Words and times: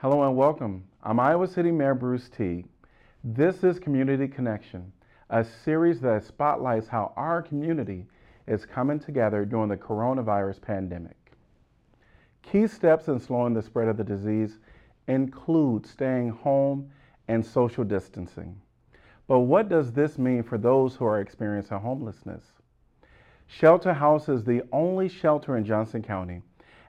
Hello 0.00 0.24
and 0.24 0.36
welcome. 0.36 0.84
I'm 1.02 1.18
Iowa 1.18 1.48
City 1.48 1.70
Mayor 1.70 1.94
Bruce 1.94 2.28
Teague. 2.28 2.66
This 3.24 3.64
is 3.64 3.78
Community 3.78 4.28
Connection, 4.28 4.92
a 5.30 5.42
series 5.42 6.02
that 6.02 6.22
spotlights 6.22 6.86
how 6.86 7.14
our 7.16 7.40
community 7.40 8.04
is 8.46 8.66
coming 8.66 9.00
together 9.00 9.46
during 9.46 9.70
the 9.70 9.76
coronavirus 9.78 10.60
pandemic. 10.60 11.16
Key 12.42 12.66
steps 12.66 13.08
in 13.08 13.18
slowing 13.18 13.54
the 13.54 13.62
spread 13.62 13.88
of 13.88 13.96
the 13.96 14.04
disease 14.04 14.58
include 15.08 15.86
staying 15.86 16.28
home 16.28 16.90
and 17.28 17.44
social 17.44 17.82
distancing. 17.82 18.60
But 19.26 19.40
what 19.40 19.70
does 19.70 19.92
this 19.92 20.18
mean 20.18 20.42
for 20.42 20.58
those 20.58 20.94
who 20.94 21.06
are 21.06 21.22
experiencing 21.22 21.78
homelessness? 21.78 22.44
Shelter 23.46 23.94
House 23.94 24.28
is 24.28 24.44
the 24.44 24.60
only 24.72 25.08
shelter 25.08 25.56
in 25.56 25.64
Johnson 25.64 26.02
County, 26.02 26.42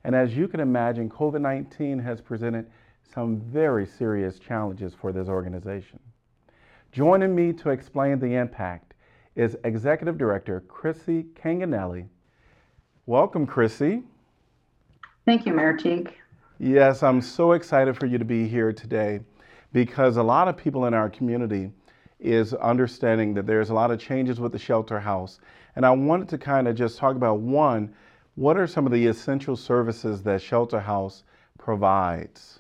and 0.03 0.13
as 0.13 0.35
you 0.35 0.49
can 0.49 0.59
imagine, 0.59 1.09
COVID 1.09 1.39
19 1.39 1.99
has 1.99 2.19
presented 2.19 2.69
some 3.13 3.39
very 3.39 3.85
serious 3.85 4.39
challenges 4.39 4.93
for 4.93 5.11
this 5.11 5.27
organization. 5.27 5.99
Joining 6.91 7.35
me 7.35 7.53
to 7.53 7.69
explain 7.69 8.19
the 8.19 8.35
impact 8.35 8.93
is 9.35 9.55
Executive 9.63 10.17
Director 10.17 10.63
Crissy 10.67 11.25
Canganelli. 11.33 12.07
Welcome, 13.05 13.47
Crissy. 13.47 14.03
Thank 15.25 15.45
you, 15.45 15.53
Mayor 15.53 15.75
Teague. 15.75 16.13
Yes, 16.59 17.03
I'm 17.03 17.21
so 17.21 17.51
excited 17.51 17.97
for 17.97 18.07
you 18.07 18.17
to 18.17 18.25
be 18.25 18.47
here 18.47 18.73
today 18.73 19.19
because 19.73 20.17
a 20.17 20.23
lot 20.23 20.47
of 20.47 20.57
people 20.57 20.85
in 20.85 20.93
our 20.93 21.09
community 21.09 21.71
is 22.19 22.53
understanding 22.55 23.33
that 23.35 23.45
there's 23.45 23.69
a 23.69 23.73
lot 23.73 23.91
of 23.91 23.99
changes 23.99 24.39
with 24.39 24.51
the 24.51 24.59
shelter 24.59 24.99
house. 24.99 25.39
And 25.75 25.85
I 25.85 25.91
wanted 25.91 26.29
to 26.29 26.37
kind 26.37 26.67
of 26.67 26.75
just 26.75 26.97
talk 26.97 27.15
about 27.15 27.39
one, 27.39 27.93
what 28.35 28.57
are 28.57 28.65
some 28.65 28.85
of 28.85 28.91
the 28.91 29.05
essential 29.05 29.55
services 29.55 30.23
that 30.23 30.41
shelter 30.41 30.79
house 30.79 31.23
provides? 31.59 32.59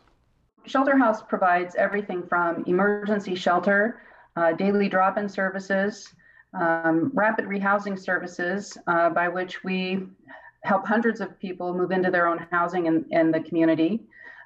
Shelter 0.67 0.97
House 0.97 1.21
provides 1.21 1.75
everything 1.75 2.23
from 2.27 2.63
emergency 2.67 3.35
shelter, 3.35 4.01
uh, 4.35 4.51
daily 4.51 4.89
drop 4.89 5.17
in 5.17 5.29
services, 5.29 6.13
um, 6.53 7.09
rapid 7.13 7.45
rehousing 7.45 7.97
services, 7.97 8.77
uh, 8.87 9.09
by 9.09 9.29
which 9.29 9.63
we 9.63 10.07
help 10.63 10.85
hundreds 10.85 11.21
of 11.21 11.39
people 11.39 11.73
move 11.73 11.91
into 11.91 12.11
their 12.11 12.27
own 12.27 12.45
housing 12.51 12.87
in, 12.87 13.05
in 13.11 13.31
the 13.31 13.39
community 13.39 14.03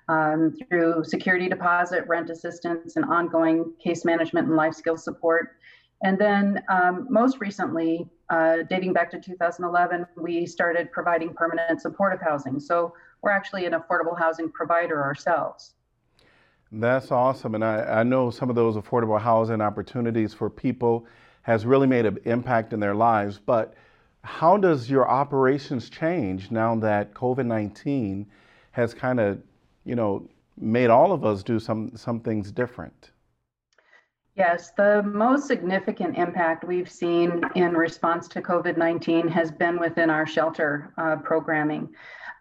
um, 0.09 0.55
through 0.69 1.03
security 1.03 1.49
deposit, 1.49 2.07
rent 2.07 2.29
assistance, 2.29 2.97
and 2.97 3.05
ongoing 3.05 3.73
case 3.83 4.05
management 4.05 4.47
and 4.47 4.55
life 4.55 4.75
skills 4.75 5.03
support. 5.03 5.55
And 6.03 6.19
then 6.19 6.63
um, 6.69 7.07
most 7.09 7.39
recently, 7.39 8.07
uh, 8.29 8.57
dating 8.69 8.93
back 8.93 9.09
to 9.11 9.19
2011, 9.19 10.05
we 10.17 10.45
started 10.45 10.91
providing 10.91 11.33
permanent 11.33 11.81
supportive 11.81 12.21
housing. 12.21 12.59
So 12.59 12.93
we're 13.23 13.31
actually 13.31 13.65
an 13.65 13.73
affordable 13.73 14.17
housing 14.17 14.51
provider 14.51 15.01
ourselves. 15.01 15.73
That's 16.71 17.11
awesome. 17.11 17.55
And 17.55 17.65
I, 17.65 17.83
I 17.99 18.03
know 18.03 18.29
some 18.29 18.49
of 18.49 18.55
those 18.55 18.75
affordable 18.75 19.19
housing 19.19 19.61
opportunities 19.61 20.33
for 20.33 20.49
people 20.49 21.05
has 21.41 21.65
really 21.65 21.87
made 21.87 22.05
an 22.05 22.17
impact 22.25 22.71
in 22.71 22.79
their 22.79 22.95
lives. 22.95 23.39
But 23.39 23.73
how 24.23 24.57
does 24.57 24.89
your 24.89 25.09
operations 25.09 25.89
change 25.89 26.51
now 26.51 26.75
that 26.75 27.13
COVID 27.13 27.45
19 27.45 28.25
has 28.71 28.93
kind 28.93 29.19
of, 29.19 29.41
you 29.83 29.95
know, 29.95 30.29
made 30.57 30.89
all 30.89 31.11
of 31.11 31.25
us 31.25 31.43
do 31.43 31.59
some, 31.59 31.95
some 31.95 32.19
things 32.19 32.51
different? 32.51 33.11
Yes, 34.37 34.71
the 34.77 35.03
most 35.03 35.45
significant 35.45 36.17
impact 36.17 36.63
we've 36.63 36.89
seen 36.89 37.41
in 37.55 37.73
response 37.73 38.29
to 38.29 38.41
COVID 38.41 38.77
19 38.77 39.27
has 39.27 39.51
been 39.51 39.77
within 39.77 40.09
our 40.09 40.25
shelter 40.25 40.93
uh, 40.97 41.17
programming. 41.17 41.89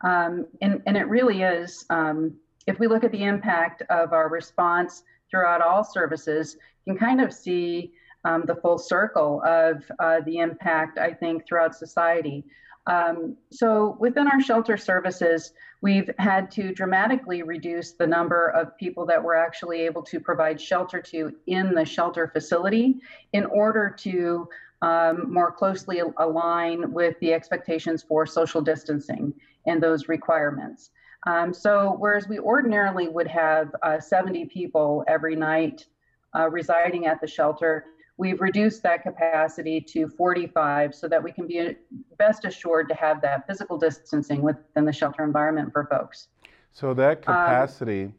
Um, 0.02 0.46
and, 0.62 0.82
and 0.86 0.96
it 0.96 1.08
really 1.08 1.42
is, 1.42 1.84
um, 1.90 2.36
if 2.70 2.78
we 2.78 2.86
look 2.86 3.02
at 3.02 3.10
the 3.10 3.24
impact 3.24 3.82
of 3.90 4.12
our 4.12 4.28
response 4.28 5.02
throughout 5.28 5.60
all 5.60 5.82
services, 5.82 6.56
you 6.86 6.94
can 6.94 7.00
kind 7.08 7.20
of 7.20 7.32
see 7.32 7.92
um, 8.24 8.44
the 8.46 8.54
full 8.54 8.78
circle 8.78 9.42
of 9.44 9.82
uh, 9.98 10.20
the 10.24 10.38
impact, 10.38 10.98
I 10.98 11.12
think, 11.12 11.46
throughout 11.46 11.74
society. 11.74 12.44
Um, 12.86 13.36
so 13.50 13.96
within 13.98 14.28
our 14.28 14.40
shelter 14.40 14.76
services, 14.76 15.52
we've 15.80 16.10
had 16.18 16.50
to 16.52 16.72
dramatically 16.72 17.42
reduce 17.42 17.92
the 17.92 18.06
number 18.06 18.48
of 18.48 18.76
people 18.76 19.04
that 19.06 19.22
we're 19.22 19.34
actually 19.34 19.80
able 19.80 20.02
to 20.02 20.20
provide 20.20 20.60
shelter 20.60 21.00
to 21.02 21.34
in 21.46 21.74
the 21.74 21.84
shelter 21.84 22.28
facility 22.28 22.96
in 23.32 23.46
order 23.46 23.94
to 23.98 24.48
um, 24.82 25.32
more 25.32 25.50
closely 25.50 26.00
align 26.18 26.92
with 26.92 27.18
the 27.20 27.32
expectations 27.32 28.02
for 28.02 28.26
social 28.26 28.60
distancing 28.60 29.34
and 29.66 29.82
those 29.82 30.08
requirements. 30.08 30.90
Um, 31.26 31.52
so 31.52 31.96
whereas 31.98 32.28
we 32.28 32.38
ordinarily 32.38 33.08
would 33.08 33.26
have 33.26 33.74
uh, 33.82 34.00
70 34.00 34.46
people 34.46 35.04
every 35.06 35.36
night 35.36 35.86
uh, 36.34 36.48
residing 36.48 37.06
at 37.06 37.20
the 37.20 37.26
shelter, 37.26 37.84
We've 38.20 38.42
reduced 38.42 38.82
that 38.82 39.02
capacity 39.02 39.80
to 39.80 40.06
45 40.06 40.94
so 40.94 41.08
that 41.08 41.22
we 41.22 41.32
can 41.32 41.46
be 41.46 41.74
best 42.18 42.44
assured 42.44 42.86
to 42.90 42.94
have 42.94 43.22
that 43.22 43.46
physical 43.46 43.78
distancing 43.78 44.42
within 44.42 44.84
the 44.84 44.92
shelter 44.92 45.24
environment 45.24 45.72
for 45.72 45.86
folks. 45.86 46.28
So 46.70 46.92
that 46.92 47.16
um, 47.16 47.22
capacity 47.22 48.04
um, 48.04 48.14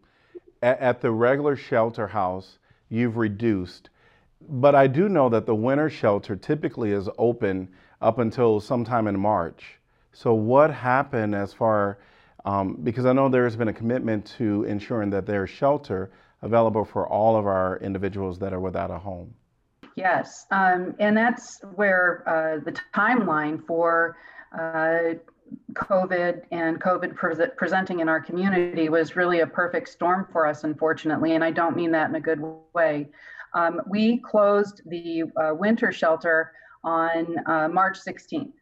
at, 0.63 0.79
at 0.79 1.01
the 1.01 1.11
regular 1.11 1.55
shelter 1.55 2.07
house, 2.07 2.57
you've 2.89 3.17
reduced. 3.17 3.91
But 4.49 4.73
I 4.73 4.87
do 4.87 5.07
know 5.07 5.29
that 5.29 5.45
the 5.45 5.53
winter 5.53 5.87
shelter 5.87 6.35
typically 6.35 6.93
is 6.93 7.07
open 7.19 7.69
up 8.01 8.17
until 8.17 8.59
sometime 8.59 9.05
in 9.05 9.19
March. 9.19 9.77
So 10.13 10.33
what 10.33 10.73
happened 10.73 11.35
as 11.35 11.53
far, 11.53 11.99
um, 12.45 12.77
because 12.83 13.05
I 13.05 13.13
know 13.13 13.29
there's 13.29 13.55
been 13.55 13.67
a 13.67 13.73
commitment 13.73 14.25
to 14.37 14.63
ensuring 14.63 15.09
that 15.11 15.25
there's 15.25 15.49
shelter 15.49 16.11
available 16.41 16.85
for 16.85 17.07
all 17.07 17.35
of 17.35 17.45
our 17.45 17.77
individuals 17.77 18.39
that 18.39 18.53
are 18.53 18.59
without 18.59 18.89
a 18.91 18.97
home. 18.97 19.33
Yes, 19.95 20.47
um, 20.51 20.95
and 20.99 21.15
that's 21.15 21.59
where 21.75 22.23
uh, 22.27 22.63
the 22.63 22.71
timeline 22.95 23.65
for 23.65 24.17
uh, 24.57 25.15
COVID 25.73 26.43
and 26.51 26.81
COVID 26.81 27.15
pre- 27.15 27.47
presenting 27.57 27.99
in 27.99 28.09
our 28.09 28.21
community 28.21 28.89
was 28.89 29.15
really 29.15 29.41
a 29.41 29.47
perfect 29.47 29.89
storm 29.89 30.27
for 30.31 30.47
us, 30.47 30.63
unfortunately, 30.63 31.33
and 31.35 31.43
I 31.43 31.51
don't 31.51 31.75
mean 31.75 31.91
that 31.91 32.09
in 32.09 32.15
a 32.15 32.21
good 32.21 32.41
way. 32.73 33.09
Um, 33.53 33.81
we 33.87 34.17
closed 34.17 34.81
the 34.85 35.23
uh, 35.35 35.53
winter 35.53 35.91
shelter 35.91 36.53
on 36.83 37.35
uh, 37.45 37.67
March 37.67 37.97
16th. 37.99 38.53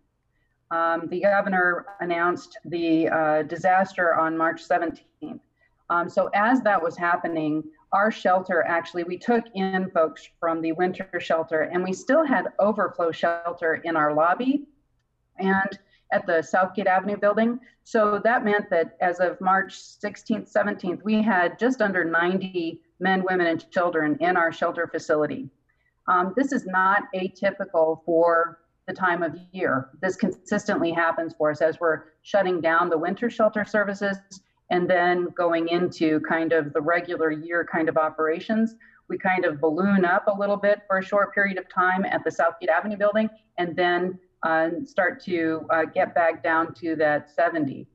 Um, 0.72 1.07
the 1.07 1.22
governor 1.22 1.85
announced 2.00 2.57
the 2.66 3.09
uh, 3.09 3.44
disaster 3.44 4.13
on 4.16 4.38
March 4.38 4.62
17th. 4.68 5.40
Um, 5.90 6.07
so 6.09 6.30
as 6.35 6.62
that 6.62 6.81
was 6.81 6.96
happening, 6.96 7.63
our 7.91 8.12
shelter 8.12 8.63
actually, 8.63 9.03
we 9.03 9.18
took 9.18 9.46
in 9.56 9.90
folks 9.90 10.29
from 10.40 10.62
the 10.62 10.74
winter 10.74 11.09
shelter 11.19 11.62
and 11.62 11.84
we 11.84 11.94
still 11.94 12.24
had 12.24 12.47
overflow 12.59 13.12
shelter 13.12 13.75
in 13.84 13.96
our 13.96 14.13
lobby 14.13 14.68
and 15.40 15.79
at 16.12 16.25
the 16.25 16.41
Southgate 16.41 16.88
Avenue 16.88 17.18
building. 17.18 17.59
So 17.84 18.19
that 18.24 18.44
meant 18.44 18.69
that 18.69 18.97
as 19.02 19.19
of 19.19 19.40
March 19.41 19.74
16th, 19.74 20.52
17th, 20.52 21.03
we 21.03 21.22
had 21.22 21.58
just 21.58 21.81
under 21.81 22.03
90 22.03 22.81
men, 23.00 23.24
women, 23.28 23.47
and 23.47 23.69
children 23.72 24.18
in 24.19 24.38
our 24.38 24.52
shelter 24.52 24.88
facility. 24.88 25.50
Um, 26.08 26.34
this 26.35 26.52
is 26.52 26.66
not 26.66 27.03
atypical 27.16 28.03
for 28.06 28.59
the 28.90 28.96
time 28.96 29.22
of 29.22 29.38
year. 29.52 29.90
This 30.02 30.16
consistently 30.16 30.92
happens 30.92 31.34
for 31.38 31.52
us 31.52 31.62
as 31.62 31.80
we're 31.80 32.06
shutting 32.24 32.60
down 32.60 32.90
the 32.90 32.98
winter 32.98 33.30
shelter 33.30 33.64
services 33.64 34.18
and 34.72 34.90
then 34.90 35.28
going 35.38 35.70
into 35.70 36.20
kind 36.22 36.52
of 36.52 36.74
the 36.74 36.82
regular 36.82 37.32
year 37.32 37.68
kind 37.72 37.88
of 37.88 37.98
operations, 37.98 38.76
we 39.08 39.18
kind 39.18 39.46
of 39.46 39.62
balloon 39.62 40.06
up 40.06 40.28
a 40.28 40.38
little 40.38 40.58
bit 40.58 40.82
for 40.88 40.98
a 40.98 41.04
short 41.04 41.34
period 41.34 41.58
of 41.58 41.70
time 41.70 42.04
at 42.06 42.24
the 42.24 42.32
Southgate 42.32 42.70
Avenue 42.70 42.98
building 42.98 43.30
and 43.60 43.76
then 43.76 44.18
uh, 44.44 44.70
start 44.86 45.24
to 45.24 45.66
uh, 45.70 45.86
get 45.86 46.16
back 46.16 46.44
down 46.44 46.74
to 46.76 46.96
that 46.96 47.30
70. 47.30 47.88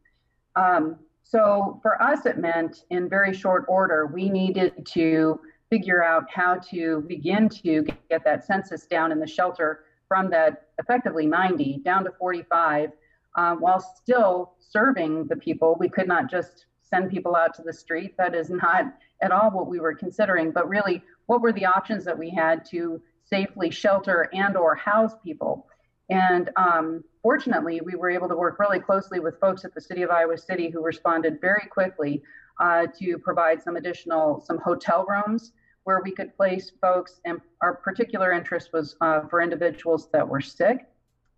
Um, 0.54 0.96
so 1.24 1.80
for 1.82 2.00
us, 2.00 2.24
it 2.26 2.38
meant 2.38 2.84
in 2.90 3.08
very 3.08 3.34
short 3.34 3.64
order, 3.66 4.06
we 4.06 4.28
needed 4.28 4.86
to 4.92 5.40
figure 5.70 6.04
out 6.04 6.24
how 6.32 6.56
to 6.70 7.04
begin 7.08 7.48
to 7.48 7.84
get 8.08 8.22
that 8.24 8.44
census 8.44 8.86
down 8.86 9.10
in 9.10 9.18
the 9.18 9.26
shelter 9.26 9.84
from 10.06 10.30
that 10.30 10.63
effectively 10.78 11.26
90 11.26 11.80
down 11.84 12.04
to 12.04 12.12
45 12.18 12.90
uh, 13.36 13.54
while 13.56 13.80
still 13.80 14.54
serving 14.60 15.26
the 15.26 15.36
people. 15.36 15.76
We 15.78 15.88
could 15.88 16.08
not 16.08 16.30
just 16.30 16.66
send 16.82 17.10
people 17.10 17.34
out 17.34 17.54
to 17.54 17.62
the 17.62 17.72
street. 17.72 18.16
That 18.16 18.34
is 18.34 18.50
not 18.50 18.94
at 19.22 19.32
all 19.32 19.50
what 19.50 19.66
we 19.66 19.80
were 19.80 19.94
considering, 19.94 20.52
but 20.52 20.68
really 20.68 21.02
what 21.26 21.40
were 21.40 21.52
the 21.52 21.66
options 21.66 22.04
that 22.04 22.18
we 22.18 22.30
had 22.30 22.64
to 22.66 23.00
safely 23.24 23.70
shelter 23.70 24.28
and 24.32 24.56
or 24.56 24.74
house 24.74 25.14
people. 25.24 25.66
And 26.10 26.50
um, 26.56 27.02
fortunately, 27.22 27.80
we 27.82 27.94
were 27.94 28.10
able 28.10 28.28
to 28.28 28.36
work 28.36 28.58
really 28.58 28.78
closely 28.78 29.20
with 29.20 29.40
folks 29.40 29.64
at 29.64 29.74
the 29.74 29.80
city 29.80 30.02
of 30.02 30.10
Iowa 30.10 30.36
City 30.36 30.68
who 30.68 30.82
responded 30.82 31.40
very 31.40 31.66
quickly 31.70 32.22
uh, 32.60 32.86
to 32.98 33.18
provide 33.18 33.62
some 33.62 33.76
additional, 33.76 34.40
some 34.46 34.58
hotel 34.58 35.06
rooms 35.08 35.52
where 35.84 36.00
we 36.02 36.10
could 36.10 36.36
place 36.36 36.72
folks. 36.80 37.20
And 37.24 37.40
our 37.62 37.74
particular 37.74 38.32
interest 38.32 38.70
was 38.72 38.96
uh, 39.00 39.22
for 39.28 39.40
individuals 39.40 40.08
that 40.12 40.26
were 40.26 40.40
sick 40.40 40.86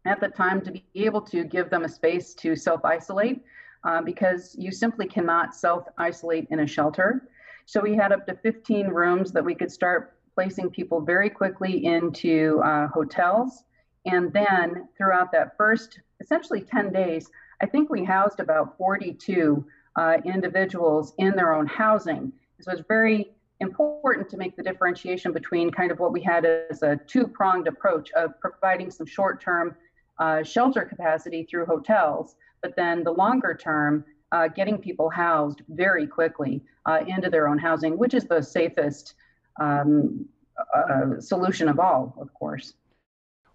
at 0.07 0.21
the 0.21 0.29
time 0.29 0.61
to 0.63 0.71
be 0.71 0.85
able 0.95 1.21
to 1.21 1.45
give 1.45 1.69
them 1.69 1.85
a 1.85 1.89
space 1.89 2.35
to 2.35 2.57
self 2.57 2.85
isolate 2.85 3.43
uh, 3.85 4.01
because 4.01 4.57
you 4.59 4.73
simply 4.73 5.07
cannot 5.07 5.55
self 5.55 5.85
isolate 5.99 6.47
in 6.51 6.61
a 6.61 6.67
shelter. 6.67 7.29
So 7.67 7.81
we 7.81 7.95
had 7.95 8.13
up 8.13 8.27
to 8.27 8.37
15 8.37 8.89
rooms 8.89 9.33
that 9.33 9.45
we 9.45 9.55
could 9.55 9.73
start 9.73 10.17
placing 10.35 10.71
people 10.71 11.01
very 11.01 11.29
quickly 11.29 11.85
into 11.85 12.61
uh, 12.65 12.87
hotels. 12.89 13.65
And 14.05 14.33
then 14.33 14.89
throughout 14.97 15.33
that 15.33 15.57
first 15.57 16.01
essentially 16.21 16.61
10 16.61 16.93
days, 16.93 17.29
I 17.61 17.67
think 17.67 17.91
we 17.91 18.05
housed 18.05 18.41
about 18.41 18.77
42 18.79 19.67
uh, 19.97 20.19
individuals 20.25 21.15
in 21.19 21.35
their 21.35 21.55
own 21.55 21.67
housing. 21.67 22.33
So 22.61 22.73
it's 22.73 22.83
very 22.87 23.36
important 23.61 24.29
to 24.31 24.37
make 24.37 24.57
the 24.57 24.63
differentiation 24.63 25.33
between 25.33 25.71
kind 25.71 25.91
of 25.91 25.99
what 25.99 26.13
we 26.13 26.23
had 26.23 26.45
as 26.45 26.83
a 26.83 26.99
two 27.07 27.27
pronged 27.27 27.67
approach 27.67 28.11
of 28.13 28.39
providing 28.41 28.91
some 28.91 29.07
short 29.07 29.41
term 29.41 29.75
uh, 30.19 30.43
shelter 30.43 30.85
capacity 30.85 31.45
through 31.45 31.67
hotels, 31.67 32.37
but 32.63 32.75
then 32.77 33.05
the 33.05 33.13
longer 33.13 33.55
term, 33.55 34.05
uh, 34.33 34.49
getting 34.49 34.79
people 34.79 35.09
housed 35.09 35.63
very 35.69 36.07
quickly 36.07 36.63
uh, 36.87 37.01
into 37.07 37.31
their 37.31 37.49
own 37.49 37.59
housing, 37.59 37.97
which 37.97 38.15
is 38.15 38.25
the 38.25 38.43
safest 38.43 39.15
um, 39.61 40.27
uh, 40.75 41.21
solution 41.21 41.69
of 41.69 41.79
all, 41.79 42.15
of 42.21 42.33
course. 42.35 42.75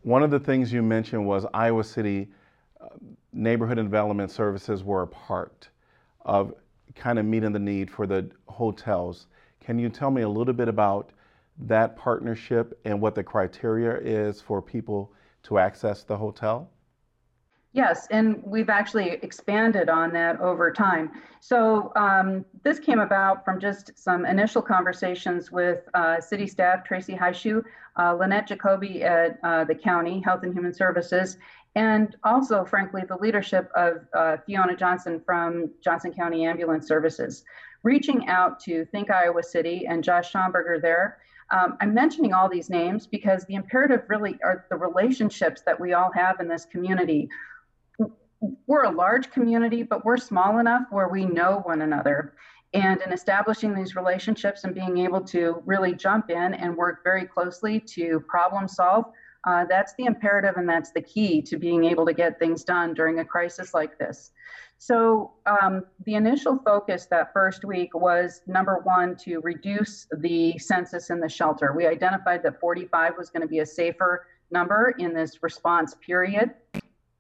One 0.04 0.24
of 0.24 0.32
the 0.32 0.40
things 0.40 0.72
you 0.72 0.82
mentioned 0.82 1.26
was 1.26 1.46
Iowa 1.54 1.84
City 1.84 2.30
uh, 2.80 2.88
Neighborhood 3.34 3.78
and 3.78 3.88
Development 3.88 4.32
Services 4.32 4.84
were 4.84 5.04
a 5.04 5.08
part 5.08 5.70
of 6.22 6.54
kind 6.96 7.20
of 7.20 7.26
meeting 7.26 7.52
the 7.52 7.60
need 7.60 7.90
for 7.90 8.08
the 8.08 8.30
hotels. 8.48 9.28
Can 9.62 9.80
you 9.80 9.90
tell 9.90 10.12
me 10.12 10.24
a 10.24 10.30
little 10.30 10.54
bit 10.54 10.68
about 10.68 11.12
that 11.60 11.96
partnership 11.96 12.80
and 12.86 13.00
what 13.00 13.16
the 13.16 13.24
criteria 13.24 13.98
is 13.98 14.42
for 14.42 14.62
people 14.62 15.14
to 15.44 15.60
access 15.60 16.04
the 16.04 16.18
hotel? 16.18 16.70
Yes, 17.74 18.08
and 18.12 18.44
we've 18.44 18.70
actually 18.70 19.12
expanded 19.12 19.88
on 19.88 20.12
that 20.12 20.42
over 20.42 20.74
time. 20.74 21.10
So 21.40 21.94
um, 21.96 22.44
this 22.64 22.80
came 22.80 23.00
about 23.00 23.46
from 23.46 23.62
just 23.62 23.98
some 23.98 24.26
initial 24.26 24.62
conversations 24.62 25.54
with 25.54 25.88
uh, 25.94 26.20
city 26.20 26.48
staff, 26.48 26.84
Tracy 26.84 27.16
Hightshoe, 27.16 27.64
uh, 27.98 28.14
Lynette 28.14 28.48
Jacoby 28.48 29.04
at 29.04 29.40
uh, 29.44 29.64
the 29.64 29.76
county 29.76 30.20
Health 30.20 30.44
and 30.44 30.54
Human 30.54 30.74
Services, 30.74 31.38
and 31.76 32.18
also, 32.26 32.66
frankly, 32.66 33.04
the 33.08 33.16
leadership 33.16 33.72
of 33.76 34.06
uh, 34.14 34.36
Fiona 34.46 34.76
Johnson 34.76 35.22
from 35.26 35.72
Johnson 35.82 36.12
County 36.12 36.46
Ambulance 36.46 36.86
Services, 36.88 37.46
reaching 37.84 38.28
out 38.28 38.60
to 38.62 38.86
Think 38.86 39.10
Iowa 39.10 39.44
City 39.44 39.86
and 39.88 40.04
Josh 40.04 40.32
Schamberger 40.32 40.82
there. 40.82 41.18
Um, 41.52 41.78
I'm 41.82 41.94
mentioning 41.94 42.34
all 42.34 42.48
these 42.48 42.70
names 42.70 43.08
because 43.08 43.46
the 43.46 43.56
imperative 43.56 44.04
really 44.08 44.38
are 44.44 44.66
the 44.70 44.78
relationships 44.78 45.62
that 45.66 45.80
we 45.80 45.94
all 45.94 46.12
have 46.14 46.40
in 46.40 46.48
this 46.48 46.66
community. 46.66 47.28
We're 48.68 48.86
a 48.86 48.92
large 48.92 49.32
community, 49.32 49.84
but 49.84 50.06
we're 50.06 50.18
small 50.18 50.60
enough 50.60 50.84
where 50.90 51.10
we 51.10 51.26
know 51.26 51.62
one 51.66 51.82
another. 51.82 52.34
And 52.74 53.02
in 53.02 53.12
establishing 53.12 53.76
these 53.76 53.96
relationships 53.96 54.64
and 54.64 54.74
being 54.74 54.98
able 55.00 55.22
to 55.26 55.62
really 55.66 55.94
jump 55.94 56.30
in 56.30 56.54
and 56.54 56.76
work 56.76 57.04
very 57.04 57.26
closely 57.26 57.82
to 57.82 58.22
problem 58.28 58.68
solve, 58.68 59.06
uh, 59.46 59.66
that's 59.68 59.94
the 59.96 60.06
imperative 60.06 60.56
and 60.58 60.70
that's 60.70 60.92
the 60.92 61.02
key 61.02 61.42
to 61.42 61.58
being 61.58 61.84
able 61.86 62.06
to 62.06 62.14
get 62.14 62.38
things 62.38 62.64
done 62.64 62.94
during 62.94 63.20
a 63.20 63.26
crisis 63.26 63.74
like 63.74 63.98
this. 63.98 64.32
So, 64.78 65.34
um, 65.46 65.84
the 66.06 66.16
initial 66.16 66.58
focus 66.66 67.06
that 67.12 67.34
first 67.34 67.64
week 67.64 67.94
was 67.94 68.42
number 68.48 68.82
one, 68.84 69.16
to 69.18 69.40
reduce 69.42 70.08
the 70.18 70.58
census 70.58 71.12
in 71.12 71.20
the 71.20 71.30
shelter. 71.30 71.74
We 71.76 71.86
identified 71.86 72.42
that 72.44 72.60
45 72.60 73.14
was 73.16 73.30
going 73.30 73.44
to 73.44 73.48
be 73.48 73.60
a 73.60 73.66
safer 73.66 74.26
number 74.50 74.96
in 74.98 75.14
this 75.14 75.44
response 75.44 75.96
period. 76.04 76.52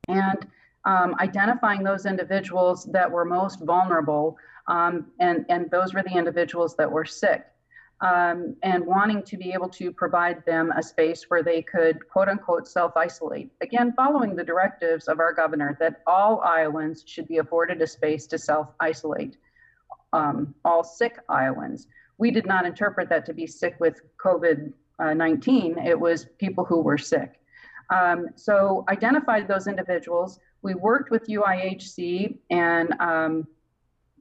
And 0.07 0.47
um, 0.85 1.15
identifying 1.19 1.83
those 1.83 2.07
individuals 2.07 2.85
that 2.85 3.09
were 3.09 3.25
most 3.25 3.59
vulnerable, 3.61 4.37
um, 4.67 5.11
and, 5.19 5.45
and 5.49 5.69
those 5.69 5.93
were 5.93 6.01
the 6.01 6.17
individuals 6.17 6.75
that 6.77 6.91
were 6.91 7.05
sick 7.05 7.45
um, 8.01 8.55
and 8.63 8.85
wanting 8.85 9.21
to 9.23 9.37
be 9.37 9.51
able 9.51 9.69
to 9.69 9.91
provide 9.91 10.43
them 10.45 10.71
a 10.75 10.81
space 10.81 11.25
where 11.29 11.43
they 11.43 11.61
could 11.61 12.07
quote 12.09 12.27
unquote 12.27 12.67
self 12.67 12.97
isolate. 12.97 13.51
Again, 13.61 13.93
following 13.95 14.35
the 14.35 14.43
directives 14.43 15.07
of 15.07 15.19
our 15.19 15.33
governor 15.33 15.77
that 15.79 16.01
all 16.07 16.41
Iowans 16.41 17.03
should 17.05 17.27
be 17.27 17.37
afforded 17.37 17.81
a 17.81 17.87
space 17.87 18.25
to 18.27 18.37
self 18.37 18.69
isolate, 18.79 19.37
um, 20.13 20.53
all 20.65 20.83
sick 20.83 21.19
Iowans. 21.29 21.87
We 22.17 22.31
did 22.31 22.45
not 22.45 22.65
interpret 22.65 23.09
that 23.09 23.25
to 23.27 23.33
be 23.33 23.47
sick 23.47 23.75
with 23.79 24.01
COVID 24.17 24.73
19, 25.09 25.79
it 25.79 25.99
was 25.99 26.25
people 26.37 26.63
who 26.63 26.81
were 26.81 26.97
sick. 26.97 27.39
Um, 27.89 28.27
so, 28.35 28.85
identified 28.87 29.47
those 29.47 29.67
individuals. 29.67 30.39
We 30.61 30.75
worked 30.75 31.09
with 31.11 31.27
UIHC 31.27 32.37
and 32.51 32.93
um, 32.99 33.47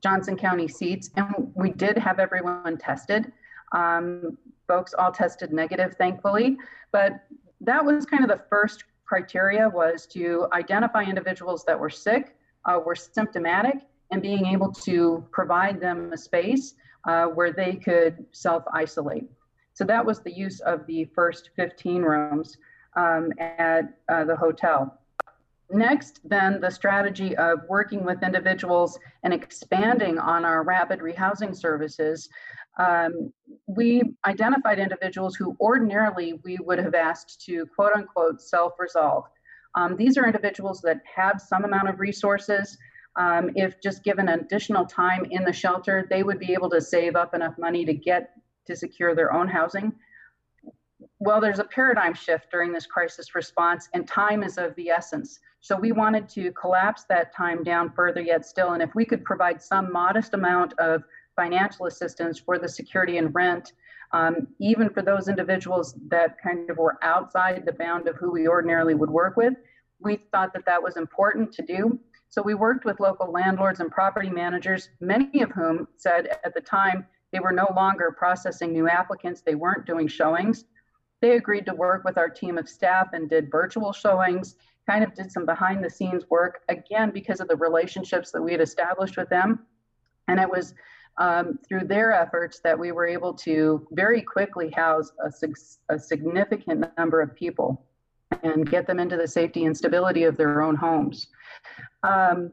Johnson 0.02 0.36
County 0.36 0.66
seats, 0.66 1.10
and 1.16 1.52
we 1.54 1.70
did 1.70 1.98
have 1.98 2.18
everyone 2.18 2.78
tested. 2.78 3.30
Um, 3.72 4.36
folks 4.66 4.94
all 4.94 5.12
tested 5.12 5.52
negative, 5.52 5.96
thankfully, 5.96 6.56
but 6.92 7.24
that 7.60 7.84
was 7.84 8.06
kind 8.06 8.22
of 8.22 8.30
the 8.30 8.42
first 8.48 8.84
criteria 9.04 9.68
was 9.68 10.06
to 10.06 10.46
identify 10.52 11.02
individuals 11.02 11.64
that 11.64 11.78
were 11.78 11.90
sick, 11.90 12.36
uh, 12.64 12.78
were 12.84 12.94
symptomatic, 12.94 13.76
and 14.12 14.22
being 14.22 14.46
able 14.46 14.70
to 14.70 15.24
provide 15.32 15.80
them 15.80 16.12
a 16.12 16.16
space 16.16 16.74
uh, 17.08 17.26
where 17.26 17.52
they 17.52 17.74
could 17.74 18.24
self-isolate. 18.32 19.28
So 19.74 19.84
that 19.84 20.04
was 20.04 20.20
the 20.20 20.32
use 20.32 20.60
of 20.60 20.86
the 20.86 21.06
first 21.06 21.50
15 21.56 22.02
rooms 22.02 22.56
um, 22.96 23.32
at 23.38 23.94
uh, 24.08 24.24
the 24.24 24.36
hotel. 24.36 25.00
Next, 25.72 26.20
then 26.28 26.60
the 26.60 26.70
strategy 26.70 27.36
of 27.36 27.60
working 27.68 28.04
with 28.04 28.22
individuals 28.24 28.98
and 29.22 29.32
expanding 29.32 30.18
on 30.18 30.44
our 30.44 30.64
rapid 30.64 30.98
rehousing 30.98 31.56
services 31.56 32.28
um, 32.78 33.32
we 33.66 34.02
identified 34.24 34.78
individuals 34.78 35.36
who 35.36 35.56
ordinarily 35.60 36.40
we 36.44 36.56
would 36.60 36.78
have 36.78 36.94
asked 36.94 37.42
to 37.46 37.66
quote 37.74 37.92
unquote 37.94 38.40
self 38.40 38.74
resolve. 38.78 39.24
Um, 39.74 39.96
these 39.96 40.16
are 40.16 40.26
individuals 40.26 40.80
that 40.82 41.00
have 41.14 41.40
some 41.40 41.64
amount 41.64 41.88
of 41.88 42.00
resources. 42.00 42.76
Um, 43.16 43.50
if 43.56 43.80
just 43.80 44.04
given 44.04 44.28
additional 44.28 44.86
time 44.86 45.26
in 45.30 45.44
the 45.44 45.52
shelter, 45.52 46.06
they 46.10 46.22
would 46.22 46.38
be 46.38 46.52
able 46.52 46.70
to 46.70 46.80
save 46.80 47.16
up 47.16 47.34
enough 47.34 47.58
money 47.58 47.84
to 47.84 47.92
get 47.92 48.30
to 48.66 48.76
secure 48.76 49.14
their 49.14 49.32
own 49.32 49.48
housing. 49.48 49.92
Well, 51.18 51.40
there's 51.40 51.58
a 51.58 51.64
paradigm 51.64 52.14
shift 52.14 52.50
during 52.50 52.72
this 52.72 52.86
crisis 52.86 53.34
response, 53.34 53.88
and 53.92 54.06
time 54.08 54.42
is 54.42 54.58
of 54.58 54.74
the 54.76 54.88
essence. 54.88 55.40
So 55.60 55.76
we 55.76 55.92
wanted 55.92 56.28
to 56.30 56.50
collapse 56.52 57.04
that 57.10 57.34
time 57.34 57.62
down 57.62 57.92
further, 57.92 58.22
yet 58.22 58.46
still. 58.46 58.72
And 58.72 58.82
if 58.82 58.94
we 58.94 59.04
could 59.04 59.24
provide 59.24 59.60
some 59.60 59.92
modest 59.92 60.32
amount 60.32 60.72
of 60.78 61.02
financial 61.42 61.86
assistance 61.86 62.38
for 62.38 62.58
the 62.58 62.68
security 62.68 63.16
and 63.16 63.34
rent, 63.34 63.72
um, 64.12 64.46
even 64.58 64.90
for 64.90 65.00
those 65.00 65.26
individuals 65.28 65.94
that 66.08 66.36
kind 66.42 66.68
of 66.68 66.76
were 66.76 66.98
outside 67.02 67.64
the 67.64 67.72
bound 67.72 68.08
of 68.08 68.16
who 68.16 68.30
we 68.30 68.46
ordinarily 68.46 68.94
would 68.94 69.08
work 69.08 69.36
with. 69.38 69.54
We 70.00 70.16
thought 70.32 70.52
that 70.52 70.66
that 70.66 70.82
was 70.82 70.96
important 70.98 71.50
to 71.54 71.62
do. 71.62 71.98
So 72.28 72.42
we 72.42 72.54
worked 72.54 72.84
with 72.84 73.00
local 73.00 73.32
landlords 73.32 73.80
and 73.80 73.90
property 73.90 74.28
managers, 74.28 74.90
many 75.00 75.40
of 75.40 75.50
whom 75.52 75.88
said 75.96 76.22
at 76.44 76.52
the 76.52 76.60
time 76.60 77.06
they 77.32 77.40
were 77.40 77.52
no 77.52 77.68
longer 77.74 78.14
processing 78.24 78.72
new 78.72 78.86
applicants, 78.88 79.40
they 79.40 79.54
weren't 79.54 79.86
doing 79.86 80.08
showings. 80.08 80.64
They 81.22 81.36
agreed 81.36 81.66
to 81.66 81.74
work 81.74 82.04
with 82.04 82.18
our 82.18 82.28
team 82.28 82.58
of 82.58 82.68
staff 82.68 83.08
and 83.14 83.30
did 83.30 83.50
virtual 83.50 83.92
showings, 83.92 84.56
kind 84.88 85.02
of 85.04 85.14
did 85.14 85.32
some 85.32 85.46
behind 85.46 85.82
the 85.82 85.90
scenes 85.90 86.24
work, 86.28 86.60
again, 86.68 87.10
because 87.10 87.40
of 87.40 87.48
the 87.48 87.56
relationships 87.56 88.30
that 88.32 88.42
we 88.42 88.52
had 88.52 88.60
established 88.60 89.16
with 89.16 89.28
them. 89.28 89.60
And 90.28 90.38
it 90.38 90.48
was 90.48 90.74
um, 91.18 91.58
through 91.68 91.86
their 91.86 92.12
efforts 92.12 92.60
that 92.60 92.78
we 92.78 92.92
were 92.92 93.06
able 93.06 93.34
to 93.34 93.86
very 93.92 94.22
quickly 94.22 94.70
house 94.70 95.12
a, 95.22 95.94
a, 95.94 95.98
significant 95.98 96.86
number 96.96 97.20
of 97.20 97.34
people 97.34 97.84
and 98.42 98.70
get 98.70 98.86
them 98.86 98.98
into 98.98 99.16
the 99.16 99.28
safety 99.28 99.64
and 99.64 99.76
stability 99.76 100.24
of 100.24 100.36
their 100.36 100.62
own 100.62 100.76
homes. 100.76 101.28
Um, 102.02 102.52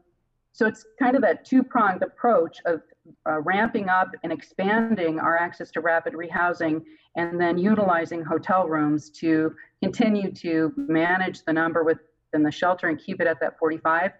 so 0.52 0.66
it's 0.66 0.84
kind 0.98 1.14
of 1.14 1.22
that 1.22 1.44
two 1.44 1.62
pronged 1.62 2.02
approach 2.02 2.58
of 2.66 2.82
uh, 3.26 3.40
ramping 3.40 3.88
up 3.88 4.10
and 4.22 4.32
expanding 4.32 5.18
our 5.18 5.36
access 5.36 5.70
to 5.70 5.80
rapid 5.80 6.14
rehousing 6.14 6.82
and 7.16 7.40
then 7.40 7.56
utilizing 7.56 8.22
hotel 8.22 8.68
rooms 8.68 9.10
to 9.10 9.54
continue 9.82 10.32
to 10.32 10.72
manage 10.76 11.44
the 11.44 11.52
number 11.52 11.84
within 11.84 12.42
the 12.42 12.50
shelter 12.50 12.88
and 12.88 12.98
keep 12.98 13.20
it 13.20 13.26
at 13.26 13.40
that 13.40 13.58
45, 13.58 14.12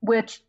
which 0.00 0.42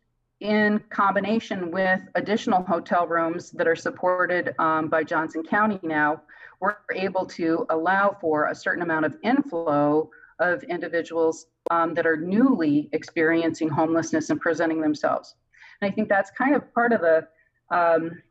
in 0.44 0.78
combination 0.90 1.70
with 1.70 2.00
additional 2.16 2.62
hotel 2.64 3.06
rooms 3.06 3.50
that 3.52 3.66
are 3.66 3.74
supported 3.74 4.54
um, 4.58 4.88
by 4.88 5.02
Johnson 5.02 5.42
County 5.42 5.80
now, 5.82 6.20
we're 6.60 6.76
able 6.94 7.24
to 7.24 7.64
allow 7.70 8.14
for 8.20 8.48
a 8.48 8.54
certain 8.54 8.82
amount 8.82 9.06
of 9.06 9.16
inflow 9.22 10.10
of 10.40 10.62
individuals 10.64 11.46
um, 11.70 11.94
that 11.94 12.06
are 12.06 12.18
newly 12.18 12.90
experiencing 12.92 13.70
homelessness 13.70 14.28
and 14.28 14.38
presenting 14.38 14.82
themselves. 14.82 15.34
And 15.80 15.90
I 15.90 15.94
think 15.94 16.10
that's 16.10 16.30
kind 16.32 16.54
of 16.54 16.72
part 16.74 16.92
of 16.92 17.00
the 17.00 17.26
um, 17.74 18.22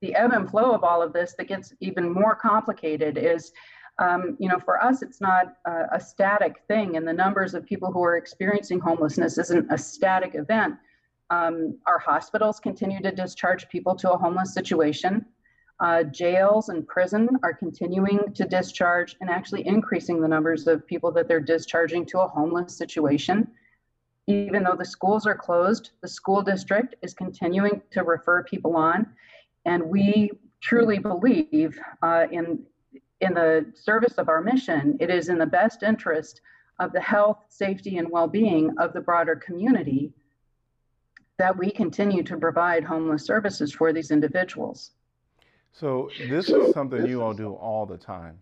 the 0.00 0.14
ebb 0.14 0.32
and 0.32 0.48
flow 0.48 0.72
of 0.72 0.84
all 0.84 1.02
of 1.02 1.12
this 1.12 1.34
that 1.36 1.48
gets 1.48 1.74
even 1.80 2.10
more 2.10 2.34
complicated 2.34 3.18
is 3.18 3.52
um, 3.98 4.36
you 4.38 4.48
know, 4.48 4.60
for 4.60 4.82
us, 4.82 5.02
it's 5.02 5.20
not 5.20 5.56
a, 5.66 5.96
a, 5.96 6.00
static 6.00 6.62
thing, 6.68 6.96
and 6.96 7.06
the 7.06 7.12
numbers 7.12 7.52
of 7.52 7.66
people 7.66 7.90
who 7.90 8.00
are 8.04 8.16
experiencing 8.16 8.78
homelessness 8.78 9.38
isn't 9.38 9.66
a 9.72 9.76
static 9.76 10.36
event. 10.36 10.76
Um, 11.30 11.78
our 11.86 11.98
hospitals 11.98 12.58
continue 12.58 13.02
to 13.02 13.10
discharge 13.10 13.68
people 13.68 13.94
to 13.96 14.12
a 14.12 14.16
homeless 14.16 14.54
situation. 14.54 15.26
Uh, 15.80 16.02
jails 16.02 16.70
and 16.70 16.86
prison 16.88 17.28
are 17.42 17.52
continuing 17.54 18.32
to 18.34 18.44
discharge 18.44 19.16
and 19.20 19.30
actually 19.30 19.66
increasing 19.66 20.20
the 20.20 20.26
numbers 20.26 20.66
of 20.66 20.86
people 20.86 21.12
that 21.12 21.28
they're 21.28 21.38
discharging 21.40 22.04
to 22.06 22.20
a 22.20 22.26
homeless 22.26 22.76
situation. 22.76 23.46
Even 24.26 24.64
though 24.64 24.74
the 24.76 24.84
schools 24.84 25.26
are 25.26 25.36
closed, 25.36 25.90
the 26.02 26.08
school 26.08 26.42
district 26.42 26.96
is 27.02 27.14
continuing 27.14 27.80
to 27.92 28.02
refer 28.02 28.42
people 28.42 28.76
on. 28.76 29.06
And 29.66 29.84
we 29.84 30.30
truly 30.60 30.98
believe 30.98 31.78
uh, 32.02 32.26
in, 32.32 32.64
in 33.20 33.34
the 33.34 33.66
service 33.74 34.14
of 34.14 34.28
our 34.28 34.42
mission, 34.42 34.96
it 34.98 35.10
is 35.10 35.28
in 35.28 35.38
the 35.38 35.46
best 35.46 35.82
interest 35.82 36.40
of 36.80 36.92
the 36.92 37.00
health, 37.00 37.44
safety, 37.48 37.98
and 37.98 38.08
well 38.10 38.28
being 38.28 38.74
of 38.78 38.92
the 38.92 39.00
broader 39.00 39.36
community 39.36 40.12
that 41.38 41.56
we 41.56 41.70
continue 41.70 42.22
to 42.24 42.36
provide 42.36 42.82
homeless 42.82 43.24
services 43.24 43.72
for 43.72 43.92
these 43.92 44.10
individuals. 44.10 44.90
So 45.72 46.10
this 46.28 46.48
is 46.48 46.74
something 46.74 47.06
you 47.06 47.22
all 47.22 47.32
do 47.32 47.52
all 47.52 47.86
the 47.86 47.96
time. 47.96 48.38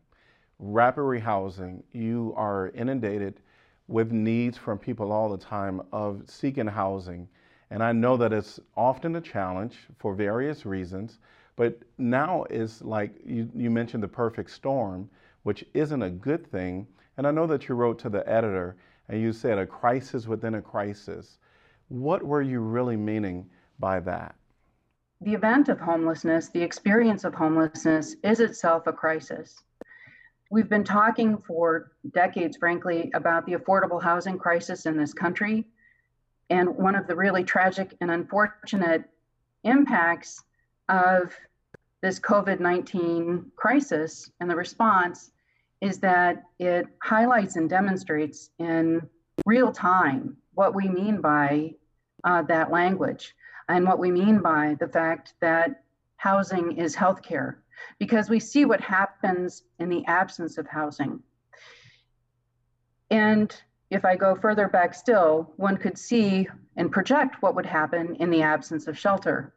Rapid 0.59 1.03
rehousing, 1.03 1.83
you 1.93 2.33
are 2.37 2.71
inundated 2.75 3.41
with 3.89 4.13
needs 4.13 4.57
from 4.57 4.79
people 4.79 5.13
all 5.13 5.29
the 5.29 5.37
time 5.37 5.83
of 5.93 6.23
seeking 6.27 6.67
housing. 6.67 7.29
And 7.71 7.83
I 7.83 7.93
know 7.93 8.17
that 8.17 8.33
it's 8.33 8.59
often 8.77 9.17
a 9.17 9.21
challenge 9.21 9.77
for 9.99 10.15
various 10.15 10.65
reasons, 10.65 11.19
but 11.57 11.79
now 11.99 12.45
is 12.49 12.81
like 12.81 13.13
you, 13.25 13.51
you 13.55 13.71
mentioned 13.71 14.03
the 14.03 14.09
perfect 14.09 14.51
storm, 14.51 15.11
which 15.43 15.65
isn't 15.75 16.03
a 16.03 16.11
good 16.11 16.51
thing. 16.51 16.87
And 17.19 17.27
I 17.27 17.31
know 17.31 17.47
that 17.47 17.69
you 17.69 17.75
wrote 17.75 17.99
to 18.01 18.09
the 18.09 18.27
editor 18.27 18.77
and 19.09 19.21
you 19.21 19.35
said 19.35 19.59
a 19.59 19.67
crisis 19.67 20.27
within 20.27 20.55
a 20.55 20.63
crisis. 20.63 21.39
What 21.89 22.23
were 22.23 22.43
you 22.43 22.61
really 22.61 22.97
meaning 22.97 23.49
by 23.79 24.01
that? 24.01 24.35
The 25.21 25.35
event 25.35 25.69
of 25.69 25.81
homelessness, 25.81 26.49
the 26.49 26.63
experience 26.63 27.25
of 27.25 27.35
homelessness, 27.35 28.17
is 28.23 28.41
itself 28.41 28.87
a 28.87 28.93
crisis. 28.93 29.63
We've 30.51 30.69
been 30.69 30.85
talking 30.85 31.39
for 31.39 31.93
decades, 32.13 32.57
frankly, 32.57 33.11
about 33.15 33.47
the 33.47 33.55
affordable 33.55 34.03
housing 34.03 34.39
crisis 34.39 34.87
in 34.87 34.97
this 34.97 35.13
country. 35.13 35.67
And 36.51 36.77
one 36.77 36.95
of 36.95 37.07
the 37.07 37.17
really 37.17 37.45
tragic 37.45 37.97
and 38.01 38.11
unfortunate 38.11 39.05
impacts 39.65 40.45
of 40.89 41.35
this 42.03 42.21
COVID 42.21 42.61
19 42.61 43.51
crisis 43.57 44.31
and 44.39 44.49
the 44.51 44.55
response 44.55 45.33
is 45.81 45.99
that 46.01 46.45
it 46.59 46.87
highlights 47.03 47.57
and 47.57 47.69
demonstrates 47.69 48.51
in 48.59 49.03
real 49.45 49.73
time 49.73 50.37
what 50.57 50.75
we 50.75 50.89
mean 50.89 51.21
by 51.21 51.75
uh, 52.25 52.43
that 52.43 52.73
language 52.73 53.35
and 53.69 53.87
what 53.87 53.99
we 53.99 54.11
mean 54.11 54.41
by 54.41 54.75
the 54.81 54.89
fact 54.89 55.35
that 55.41 55.83
housing 56.17 56.79
is 56.79 56.97
healthcare, 56.97 57.57
because 57.99 58.31
we 58.31 58.41
see 58.41 58.65
what 58.65 58.81
happens 58.81 59.63
in 59.79 59.91
the 59.91 60.05
absence 60.07 60.57
of 60.57 60.67
housing. 60.67 61.21
And 63.11 63.55
if 63.91 64.05
I 64.05 64.17
go 64.17 64.35
further 64.35 64.67
back 64.67 64.95
still, 64.95 65.53
one 65.57 65.77
could 65.77 65.99
see 65.99 66.49
and 66.77 66.91
project 66.91 67.43
what 67.43 67.55
would 67.55 67.67
happen 67.67 68.17
in 68.17 68.31
the 68.31 68.43
absence 68.43 68.87
of 68.87 68.99
shelter. 68.99 69.53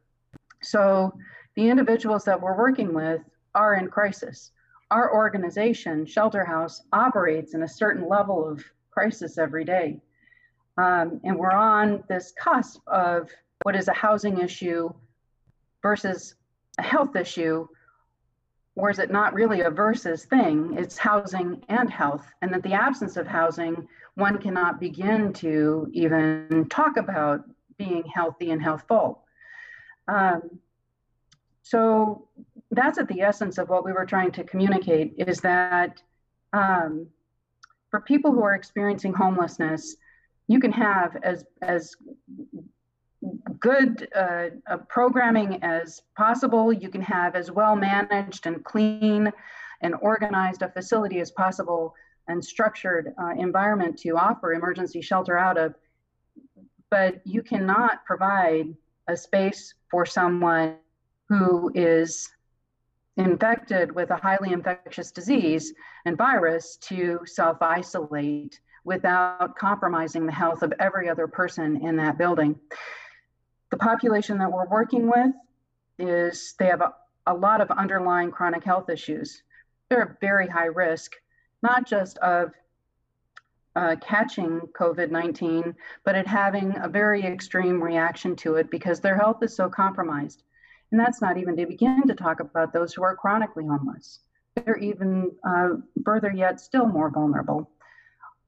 So 0.61 1.13
the 1.55 1.69
individuals 1.69 2.25
that 2.25 2.41
we're 2.41 2.57
working 2.57 2.93
with 2.93 3.21
are 3.55 3.75
in 3.75 3.87
crisis. 3.87 4.51
Our 4.91 5.13
organization, 5.13 6.05
Shelter 6.05 6.43
House, 6.43 6.81
operates 6.91 7.53
in 7.53 7.63
a 7.63 7.67
certain 7.67 8.07
level 8.07 8.47
of 8.47 8.63
crisis 8.91 9.37
every 9.37 9.63
day. 9.63 10.01
Um, 10.79 11.19
and 11.25 11.37
we're 11.37 11.51
on 11.51 12.03
this 12.07 12.31
cusp 12.41 12.79
of 12.87 13.29
what 13.63 13.75
is 13.75 13.89
a 13.89 13.93
housing 13.93 14.39
issue 14.39 14.89
versus 15.81 16.35
a 16.77 16.81
health 16.81 17.17
issue, 17.17 17.67
or 18.75 18.89
is 18.89 18.99
it 18.99 19.11
not 19.11 19.33
really 19.33 19.59
a 19.61 19.69
versus 19.69 20.23
thing? 20.23 20.77
It's 20.77 20.97
housing 20.97 21.61
and 21.67 21.89
health, 21.91 22.25
and 22.41 22.53
that 22.53 22.63
the 22.63 22.71
absence 22.71 23.17
of 23.17 23.27
housing, 23.27 23.89
one 24.15 24.37
cannot 24.37 24.79
begin 24.79 25.33
to 25.33 25.89
even 25.91 26.67
talk 26.69 26.95
about 26.95 27.41
being 27.77 28.05
healthy 28.05 28.51
and 28.51 28.61
healthful. 28.61 29.23
Um, 30.07 30.59
so 31.63 32.29
that's 32.71 32.97
at 32.97 33.09
the 33.09 33.19
essence 33.19 33.57
of 33.57 33.67
what 33.67 33.83
we 33.83 33.91
were 33.91 34.05
trying 34.05 34.31
to 34.31 34.45
communicate 34.45 35.13
is 35.17 35.41
that 35.41 36.01
um, 36.53 37.07
for 37.91 37.99
people 37.99 38.31
who 38.31 38.43
are 38.43 38.55
experiencing 38.55 39.13
homelessness, 39.13 39.97
you 40.49 40.59
can 40.59 40.71
have 40.71 41.15
as 41.23 41.45
as 41.61 41.95
good 43.59 44.07
uh, 44.15 44.47
uh, 44.67 44.77
programming 44.89 45.59
as 45.61 46.01
possible. 46.17 46.73
You 46.73 46.89
can 46.89 47.01
have 47.01 47.35
as 47.35 47.51
well 47.51 47.75
managed 47.75 48.47
and 48.47 48.65
clean 48.65 49.31
and 49.81 49.95
organized 50.01 50.63
a 50.63 50.69
facility 50.69 51.19
as 51.19 51.29
possible 51.31 51.93
and 52.27 52.43
structured 52.43 53.13
uh, 53.21 53.31
environment 53.37 53.99
to 53.99 54.17
offer 54.17 54.53
emergency 54.53 55.01
shelter 55.01 55.37
out 55.37 55.57
of. 55.57 55.75
But 56.89 57.21
you 57.25 57.43
cannot 57.43 58.03
provide 58.05 58.75
a 59.07 59.15
space 59.15 59.75
for 59.91 60.03
someone 60.03 60.77
who 61.27 61.71
is 61.75 62.27
infected 63.17 63.91
with 63.91 64.09
a 64.09 64.15
highly 64.15 64.51
infectious 64.51 65.11
disease 65.11 65.73
and 66.05 66.17
virus 66.17 66.77
to 66.77 67.19
self 67.25 67.61
isolate 67.61 68.59
without 68.89 69.55
compromising 69.55 70.25
the 70.25 70.31
health 70.31 70.63
of 70.63 70.73
every 70.79 71.07
other 71.07 71.27
person 71.27 71.77
in 71.85 71.95
that 71.95 72.17
building. 72.17 72.59
The 73.69 73.77
population 73.77 74.39
that 74.39 74.51
we're 74.51 74.65
working 74.65 75.05
with 75.07 75.31
is 75.99 76.55
they 76.57 76.65
have 76.65 76.81
a, 76.81 76.95
a 77.27 77.33
lot 77.35 77.61
of 77.61 77.69
underlying 77.69 78.31
chronic 78.31 78.63
health 78.63 78.89
issues. 78.89 79.43
They're 79.89 80.01
at 80.01 80.19
very 80.19 80.47
high 80.47 80.71
risk, 80.85 81.11
not 81.61 81.85
just 81.85 82.17
of 82.17 82.49
uh, 83.75 83.95
catching 84.01 84.61
COVID 84.73 85.11
19, 85.11 85.75
but 86.03 86.15
at 86.15 86.25
having 86.25 86.75
a 86.81 86.89
very 86.89 87.23
extreme 87.23 87.81
reaction 87.81 88.35
to 88.37 88.55
it 88.55 88.71
because 88.71 88.99
their 88.99 89.15
health 89.15 89.43
is 89.43 89.55
so 89.55 89.69
compromised. 89.69 90.41
And 90.89 90.99
that's 90.99 91.21
not 91.21 91.37
even 91.37 91.55
to 91.57 91.67
begin 91.67 92.07
to 92.07 92.15
talk 92.15 92.39
about 92.39 92.73
those 92.73 92.95
who 92.95 93.03
are 93.03 93.15
chronically 93.15 93.67
homeless. 93.67 94.21
They're 94.55 94.77
even 94.77 95.29
uh, 95.47 95.75
further 96.03 96.31
yet 96.31 96.59
still 96.59 96.87
more 96.87 97.11
vulnerable 97.11 97.69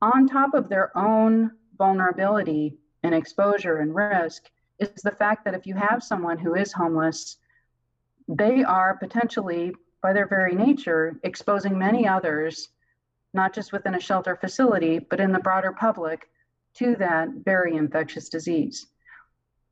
on 0.02 0.28
top 0.28 0.54
of 0.54 0.70
their 0.70 0.96
own 0.98 1.52
vulnerability 1.78 2.78
and 3.04 3.14
exposure 3.14 3.78
and 3.78 3.96
risk 3.96 4.50
is 4.80 4.90
the 5.04 5.12
fact 5.12 5.46
that 5.46 5.54
if 5.54 5.66
you 5.66 5.76
have 5.76 6.04
someone 6.04 6.38
who 6.38 6.56
is 6.56 6.74
homeless, 6.74 7.38
they 8.28 8.64
are 8.64 8.98
potentially, 8.98 9.74
by 10.02 10.14
their 10.14 10.28
very 10.28 10.56
nature, 10.56 11.20
exposing 11.24 11.78
many 11.78 12.08
others, 12.08 12.70
not 13.34 13.54
just 13.54 13.72
within 13.72 13.96
a 13.96 14.00
shelter 14.00 14.36
facility, 14.36 15.00
but 15.00 15.20
in 15.20 15.32
the 15.32 15.40
broader 15.40 15.72
public, 15.72 16.28
to 16.74 16.96
that 16.96 17.30
very 17.44 17.76
infectious 17.76 18.30
disease. 18.30 18.88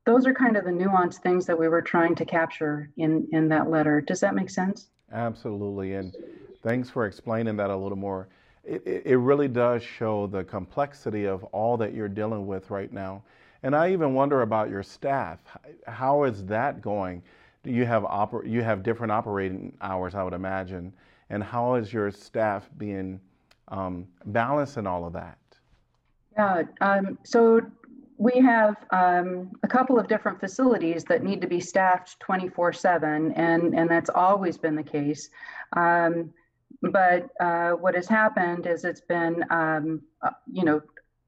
Those 0.06 0.26
are 0.26 0.34
kind 0.34 0.56
of 0.56 0.64
the 0.64 0.70
nuanced 0.70 1.22
things 1.22 1.46
that 1.46 1.58
we 1.58 1.68
were 1.68 1.82
trying 1.82 2.14
to 2.16 2.24
capture 2.24 2.90
in, 2.96 3.28
in 3.32 3.48
that 3.48 3.70
letter. 3.70 4.00
Does 4.00 4.20
that 4.20 4.34
make 4.34 4.50
sense? 4.50 4.88
Absolutely. 5.12 5.94
And 5.94 6.14
thanks 6.62 6.88
for 6.88 7.06
explaining 7.06 7.56
that 7.56 7.70
a 7.70 7.76
little 7.76 7.98
more 7.98 8.28
it, 8.64 9.02
it 9.04 9.16
really 9.16 9.48
does 9.48 9.82
show 9.82 10.26
the 10.26 10.44
complexity 10.44 11.26
of 11.26 11.44
all 11.44 11.76
that 11.78 11.94
you're 11.94 12.08
dealing 12.08 12.46
with 12.46 12.70
right 12.70 12.92
now. 12.92 13.22
And 13.62 13.74
I 13.76 13.92
even 13.92 14.14
wonder 14.14 14.42
about 14.42 14.70
your 14.70 14.82
staff. 14.82 15.38
How 15.86 16.24
is 16.24 16.44
that 16.46 16.80
going? 16.80 17.22
Do 17.62 17.70
you 17.70 17.84
have 17.84 18.04
oper- 18.04 18.48
you 18.48 18.62
have 18.62 18.82
different 18.82 19.12
operating 19.12 19.76
hours, 19.82 20.14
I 20.14 20.22
would 20.22 20.32
imagine, 20.32 20.92
and 21.28 21.42
how 21.42 21.74
is 21.74 21.92
your 21.92 22.10
staff 22.10 22.70
being 22.78 23.20
um, 23.68 24.06
in 24.24 24.86
all 24.86 25.04
of 25.04 25.12
that? 25.12 25.38
Yeah, 26.36 26.62
um, 26.80 27.18
so 27.22 27.60
we 28.16 28.38
have 28.40 28.76
um, 28.90 29.50
a 29.62 29.68
couple 29.68 29.98
of 29.98 30.08
different 30.08 30.40
facilities 30.40 31.04
that 31.04 31.22
need 31.22 31.40
to 31.42 31.46
be 31.46 31.60
staffed 31.60 32.18
24/7, 32.20 33.32
and 33.36 33.74
and 33.74 33.90
that's 33.90 34.10
always 34.10 34.56
been 34.56 34.74
the 34.74 34.82
case. 34.82 35.28
Um, 35.74 36.32
but 36.82 37.28
uh, 37.40 37.72
what 37.72 37.94
has 37.94 38.08
happened 38.08 38.66
is 38.66 38.84
it's 38.84 39.02
been, 39.02 39.44
um, 39.50 40.02
uh, 40.22 40.30
you 40.50 40.64
know, 40.64 40.80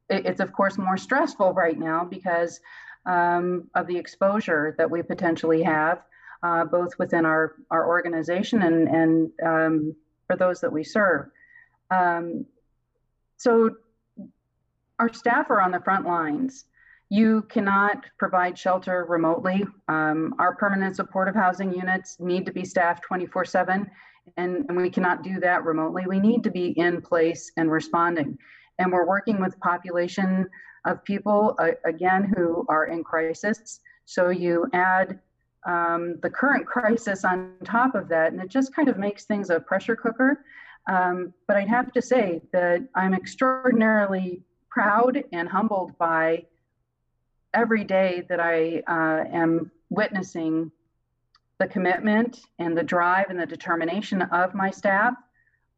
it, 0.09 0.27
it's 0.27 0.41
of 0.41 0.53
course 0.53 0.79
more 0.79 0.97
stressful 0.97 1.53
right 1.53 1.79
now 1.79 2.05
because 2.05 2.61
um, 3.05 3.69
of 3.75 3.87
the 3.87 3.97
exposure 3.97 4.75
that 4.79 4.91
we 4.91 5.03
potentially 5.03 5.63
have, 5.63 6.03
uh, 6.43 6.65
both 6.65 6.99
within 6.99 7.27
our, 7.27 7.57
our 7.71 7.87
organization 7.87 8.63
and, 8.63 8.89
and 8.89 9.31
um, 9.45 9.97
for 10.27 10.37
those 10.37 10.61
that 10.61 10.73
we 10.73 10.85
serve. 10.85 11.27
Um, 11.91 12.47
so 13.37 13.71
our 14.99 15.13
staff 15.13 15.51
are 15.51 15.61
on 15.61 15.71
the 15.71 15.81
front 15.81 16.07
lines. 16.07 16.65
You 17.11 17.43
cannot 17.51 18.07
provide 18.19 18.59
shelter 18.59 19.05
remotely. 19.07 19.65
Um, 19.89 20.35
our 20.39 20.55
permanent 20.55 20.97
supportive 20.97 21.35
housing 21.35 21.75
units 21.75 22.19
need 22.19 22.47
to 22.47 22.53
be 22.53 22.65
staffed 22.65 23.03
24 23.03 23.45
7 23.45 23.91
and, 24.37 24.65
and 24.69 24.77
we 24.77 24.91
cannot 24.91 25.23
do 25.23 25.41
that 25.41 25.65
remotely. 25.65 26.05
We 26.07 26.21
need 26.21 26.43
to 26.45 26.51
be 26.51 26.69
in 26.79 27.03
place 27.03 27.53
and 27.57 27.71
responding. 27.71 28.39
And 28.79 28.93
we're 28.93 29.07
working 29.07 29.41
with 29.41 29.59
population 29.61 30.49
of 30.85 31.05
people, 31.05 31.55
uh, 31.59 31.73
again, 31.85 32.33
who 32.35 32.65
are 32.69 32.87
in 32.87 33.05
crisis. 33.05 33.81
So 34.05 34.31
you 34.31 34.67
add 34.73 35.21
um, 35.67 36.19
the 36.23 36.31
current 36.31 36.67
crisis 36.67 37.25
on 37.25 37.53
top 37.65 37.95
of 37.95 38.09
that, 38.09 38.33
and 38.33 38.41
it 38.41 38.49
just 38.49 38.75
kind 38.75 38.89
of 38.89 38.99
makes 38.99 39.25
things 39.25 39.51
a 39.51 39.61
pressure 39.61 39.95
cooker. 39.95 40.45
Um, 40.89 41.33
but 41.47 41.57
I'd 41.57 41.69
have 41.69 41.93
to 41.93 42.03
say 42.03 42.43
that 42.53 42.83
I'm 42.97 43.15
extraordinarily 43.15 44.43
proud 44.69 45.23
and 45.33 45.49
humbled 45.49 45.97
by 45.99 46.47
every 47.55 47.85
day 47.85 48.25
that 48.29 48.41
I 48.41 48.83
uh, 48.89 49.25
am 49.33 49.71
witnessing 49.91 50.73
the 51.63 51.69
commitment 51.69 52.41
and 52.59 52.77
the 52.77 52.83
drive 52.83 53.27
and 53.31 53.39
the 53.39 53.47
determination 53.47 54.21
of 54.21 54.53
my 54.53 54.69
staff. 54.69 55.15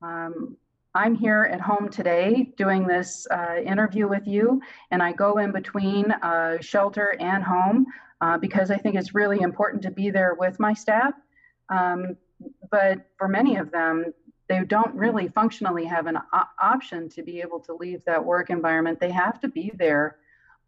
Um, 0.00 0.56
I'm 0.94 1.14
here 1.14 1.50
at 1.52 1.60
home 1.60 1.90
today 1.90 2.52
doing 2.56 2.86
this 2.86 3.26
uh, 3.30 3.56
interview 3.56 4.08
with 4.08 4.26
you, 4.26 4.62
and 4.90 5.02
I 5.02 5.12
go 5.12 5.36
in 5.38 5.52
between 5.52 6.10
uh, 6.10 6.56
shelter 6.60 7.16
and 7.20 7.44
home 7.44 7.84
uh, 8.22 8.38
because 8.38 8.70
I 8.70 8.78
think 8.78 8.94
it's 8.94 9.14
really 9.14 9.40
important 9.42 9.82
to 9.82 9.90
be 9.90 10.08
there 10.08 10.34
with 10.38 10.58
my 10.58 10.72
staff. 10.72 11.12
Um, 11.68 12.16
but 12.70 13.04
for 13.18 13.28
many 13.28 13.56
of 13.56 13.70
them, 13.70 14.06
they 14.48 14.64
don't 14.64 14.94
really 14.94 15.28
functionally 15.28 15.84
have 15.84 16.06
an 16.06 16.16
op- 16.32 16.54
option 16.62 17.10
to 17.10 17.22
be 17.22 17.42
able 17.42 17.60
to 17.60 17.74
leave 17.74 18.00
that 18.06 18.24
work 18.24 18.48
environment. 18.48 19.00
They 19.00 19.10
have 19.10 19.38
to 19.40 19.48
be 19.48 19.70
there. 19.76 20.16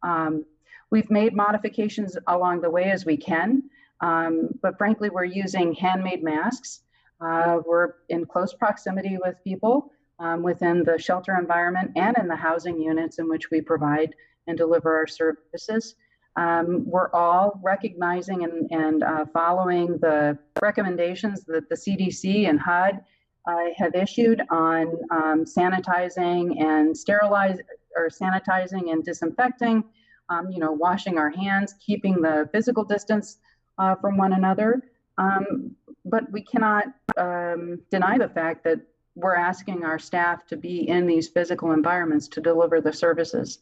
Um, 0.03 0.45
we've 0.91 1.11
made 1.11 1.35
modifications 1.35 2.19
along 2.27 2.61
the 2.61 2.71
way 2.71 2.91
as 2.91 3.07
we 3.07 3.17
can, 3.17 3.63
um, 4.01 4.51
but 4.63 4.77
frankly, 4.79 5.11
we're 5.11 5.25
using 5.25 5.75
handmade 5.75 6.23
masks. 6.23 6.83
Uh, 7.21 7.59
we're 7.67 7.95
in 8.09 8.27
close 8.27 8.53
proximity 8.53 9.19
with 9.25 9.37
people 9.43 9.91
um, 10.19 10.43
within 10.43 10.83
the 10.85 10.99
shelter 10.99 11.37
environment 11.39 11.91
and 11.97 12.17
in 12.19 12.29
the 12.29 12.37
housing 12.37 12.81
units 12.81 13.19
in 13.19 13.29
which 13.29 13.51
we 13.51 13.61
provide 13.61 14.15
and 14.47 14.57
deliver 14.57 14.95
our 14.95 15.07
services. 15.07 15.95
Um, 16.37 16.85
we're 16.87 17.11
all 17.13 17.59
recognizing 17.63 18.45
and, 18.45 18.71
and 18.71 19.03
uh, 19.03 19.25
following 19.33 19.99
the 19.99 20.39
recommendations 20.61 21.45
that 21.45 21.69
the 21.69 21.75
CDC 21.75 22.49
and 22.49 22.61
HUD 22.61 23.01
uh, 23.47 23.57
have 23.77 23.95
issued 23.95 24.43
on 24.51 24.93
um, 25.11 25.45
sanitizing 25.45 26.61
and 26.63 26.97
sterilize 26.97 27.59
or 27.97 28.11
sanitizing 28.11 28.93
and 28.93 29.03
disinfecting, 29.03 29.83
um, 30.29 30.51
you 30.51 30.59
know, 30.59 30.73
washing 30.73 31.17
our 31.17 31.31
hands, 31.31 31.75
keeping 31.85 32.21
the 32.21 32.49
physical 32.53 32.85
distance 32.85 33.39
uh, 33.79 33.95
from 33.97 34.17
one 34.17 34.33
another. 34.33 34.83
Um, 35.19 35.75
but 36.05 36.31
we 36.31 36.43
cannot 36.43 36.87
um, 37.17 37.81
deny 37.91 38.19
the 38.19 38.29
fact 38.29 38.65
that 38.65 38.81
we're 39.15 39.35
asking 39.35 39.85
our 39.85 39.99
staff 39.99 40.47
to 40.47 40.57
be 40.57 40.89
in 40.89 41.07
these 41.07 41.29
physical 41.29 41.73
environments 41.73 42.29
to 42.29 42.41
deliver 42.41 42.81
the 42.81 42.93
services. 42.93 43.61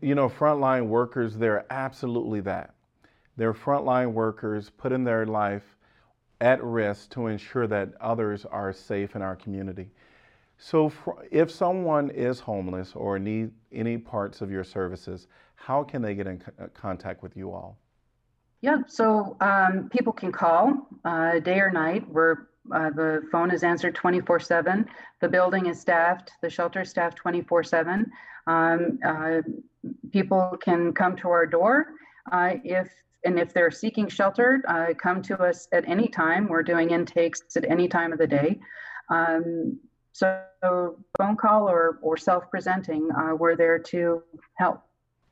You 0.00 0.14
know, 0.14 0.28
frontline 0.28 0.86
workers, 0.86 1.36
they're 1.36 1.64
absolutely 1.70 2.40
that. 2.40 2.74
They're 3.36 3.54
frontline 3.54 4.12
workers 4.12 4.70
putting 4.70 5.04
their 5.04 5.24
life 5.26 5.76
at 6.40 6.62
risk 6.62 7.10
to 7.10 7.28
ensure 7.28 7.66
that 7.68 7.94
others 8.00 8.44
are 8.44 8.72
safe 8.72 9.16
in 9.16 9.22
our 9.22 9.36
community. 9.36 9.90
So, 10.58 10.92
if 11.30 11.50
someone 11.50 12.10
is 12.10 12.38
homeless 12.40 12.92
or 12.94 13.18
need 13.18 13.50
any 13.72 13.96
parts 13.96 14.42
of 14.42 14.50
your 14.50 14.64
services, 14.64 15.26
how 15.54 15.82
can 15.82 16.02
they 16.02 16.14
get 16.14 16.26
in 16.26 16.42
contact 16.74 17.22
with 17.22 17.36
you 17.36 17.52
all? 17.52 17.78
Yeah, 18.62 18.78
so 18.86 19.36
um, 19.40 19.88
people 19.90 20.12
can 20.12 20.32
call 20.32 20.86
uh, 21.04 21.40
day 21.40 21.58
or 21.58 21.70
night. 21.70 22.08
We're 22.08 22.46
uh, 22.72 22.90
the 22.90 23.22
phone 23.32 23.50
is 23.50 23.64
answered 23.64 23.94
24 23.96 24.38
7. 24.38 24.86
The 25.20 25.28
building 25.28 25.66
is 25.66 25.80
staffed, 25.80 26.30
the 26.42 26.48
shelter 26.48 26.82
is 26.82 26.90
staffed 26.90 27.16
24 27.16 27.64
7. 27.64 28.10
Um, 28.46 28.98
uh, 29.04 29.42
people 30.12 30.56
can 30.62 30.92
come 30.92 31.16
to 31.16 31.28
our 31.28 31.44
door 31.44 31.86
uh, 32.30 32.54
if 32.62 32.88
and 33.24 33.38
if 33.38 33.52
they're 33.52 33.70
seeking 33.70 34.08
shelter, 34.08 34.62
uh, 34.68 34.94
come 35.00 35.22
to 35.22 35.40
us 35.40 35.68
at 35.72 35.88
any 35.88 36.08
time. 36.08 36.48
We're 36.48 36.64
doing 36.64 36.90
intakes 36.90 37.42
at 37.56 37.64
any 37.68 37.86
time 37.86 38.12
of 38.12 38.18
the 38.18 38.26
day. 38.26 38.60
Um, 39.10 39.78
so, 40.12 40.44
phone 41.18 41.36
call 41.36 41.68
or, 41.68 41.98
or 42.02 42.16
self 42.16 42.50
presenting, 42.50 43.08
uh, 43.12 43.34
we're 43.34 43.56
there 43.56 43.78
to 43.78 44.22
help. 44.56 44.82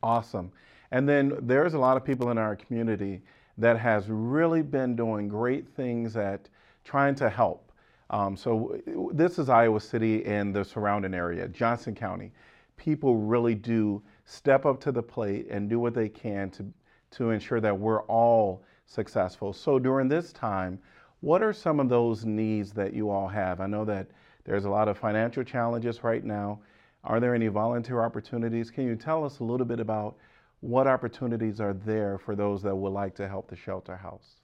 Awesome. 0.02 0.52
And 0.92 1.08
then 1.08 1.38
there's 1.42 1.74
a 1.74 1.78
lot 1.78 1.96
of 1.96 2.04
people 2.04 2.30
in 2.30 2.38
our 2.38 2.56
community 2.56 3.22
that 3.58 3.78
has 3.78 4.08
really 4.08 4.62
been 4.62 4.96
doing 4.96 5.28
great 5.28 5.68
things 5.68 6.16
at 6.16 6.48
trying 6.84 7.14
to 7.16 7.28
help. 7.28 7.72
Um, 8.10 8.36
so 8.36 8.76
this 9.12 9.38
is 9.38 9.48
Iowa 9.48 9.80
City 9.80 10.24
and 10.24 10.54
the 10.54 10.64
surrounding 10.64 11.14
area, 11.14 11.46
Johnson 11.48 11.94
County. 11.94 12.32
People 12.76 13.16
really 13.16 13.54
do 13.54 14.02
step 14.24 14.66
up 14.66 14.80
to 14.80 14.90
the 14.92 15.02
plate 15.02 15.46
and 15.48 15.68
do 15.68 15.78
what 15.78 15.94
they 15.94 16.08
can 16.08 16.50
to, 16.50 16.66
to 17.12 17.30
ensure 17.30 17.60
that 17.60 17.78
we're 17.78 18.02
all 18.04 18.64
successful. 18.86 19.52
So 19.52 19.78
during 19.78 20.08
this 20.08 20.32
time, 20.32 20.78
what 21.20 21.42
are 21.42 21.52
some 21.52 21.78
of 21.78 21.88
those 21.88 22.24
needs 22.24 22.72
that 22.72 22.94
you 22.94 23.10
all 23.10 23.28
have? 23.28 23.60
I 23.60 23.66
know 23.66 23.84
that 23.84 24.08
there's 24.44 24.64
a 24.64 24.70
lot 24.70 24.88
of 24.88 24.98
financial 24.98 25.44
challenges 25.44 26.02
right 26.02 26.24
now. 26.24 26.60
Are 27.04 27.20
there 27.20 27.34
any 27.34 27.48
volunteer 27.48 28.02
opportunities? 28.02 28.70
Can 28.70 28.86
you 28.86 28.96
tell 28.96 29.24
us 29.24 29.38
a 29.38 29.44
little 29.44 29.66
bit 29.66 29.80
about 29.80 30.16
what 30.60 30.86
opportunities 30.86 31.60
are 31.60 31.72
there 31.72 32.18
for 32.18 32.36
those 32.36 32.62
that 32.62 32.74
would 32.74 32.92
like 32.92 33.14
to 33.16 33.28
help 33.28 33.48
the 33.48 33.56
shelter 33.56 33.96
house? 33.96 34.36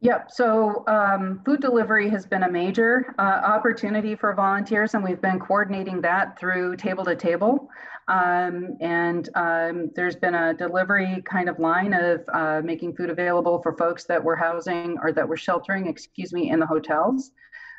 Yep. 0.00 0.30
So 0.30 0.84
um, 0.86 1.42
food 1.44 1.60
delivery 1.60 2.08
has 2.10 2.24
been 2.24 2.44
a 2.44 2.50
major 2.50 3.14
uh, 3.18 3.22
opportunity 3.22 4.14
for 4.14 4.32
volunteers, 4.32 4.94
and 4.94 5.02
we've 5.02 5.20
been 5.20 5.40
coordinating 5.40 6.00
that 6.02 6.38
through 6.38 6.76
table 6.76 7.04
to 7.04 7.16
table. 7.16 7.68
Um, 8.06 8.76
and 8.80 9.28
um, 9.34 9.90
there's 9.96 10.14
been 10.14 10.36
a 10.36 10.54
delivery 10.54 11.20
kind 11.24 11.48
of 11.48 11.58
line 11.58 11.94
of 11.94 12.22
uh, 12.32 12.60
making 12.64 12.94
food 12.94 13.10
available 13.10 13.60
for 13.60 13.76
folks 13.76 14.04
that 14.04 14.22
were 14.22 14.36
housing 14.36 14.96
or 15.02 15.12
that 15.12 15.28
were 15.28 15.36
sheltering, 15.36 15.88
excuse 15.88 16.32
me, 16.32 16.50
in 16.50 16.60
the 16.60 16.66
hotels. 16.66 17.32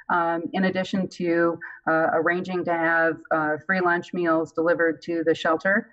Um, 0.09 0.43
in 0.53 0.65
addition 0.65 1.07
to 1.07 1.57
uh, 1.87 2.07
arranging 2.13 2.65
to 2.65 2.73
have 2.73 3.17
uh, 3.31 3.57
free 3.65 3.79
lunch 3.79 4.11
meals 4.13 4.51
delivered 4.51 5.01
to 5.03 5.23
the 5.23 5.35
shelter. 5.35 5.89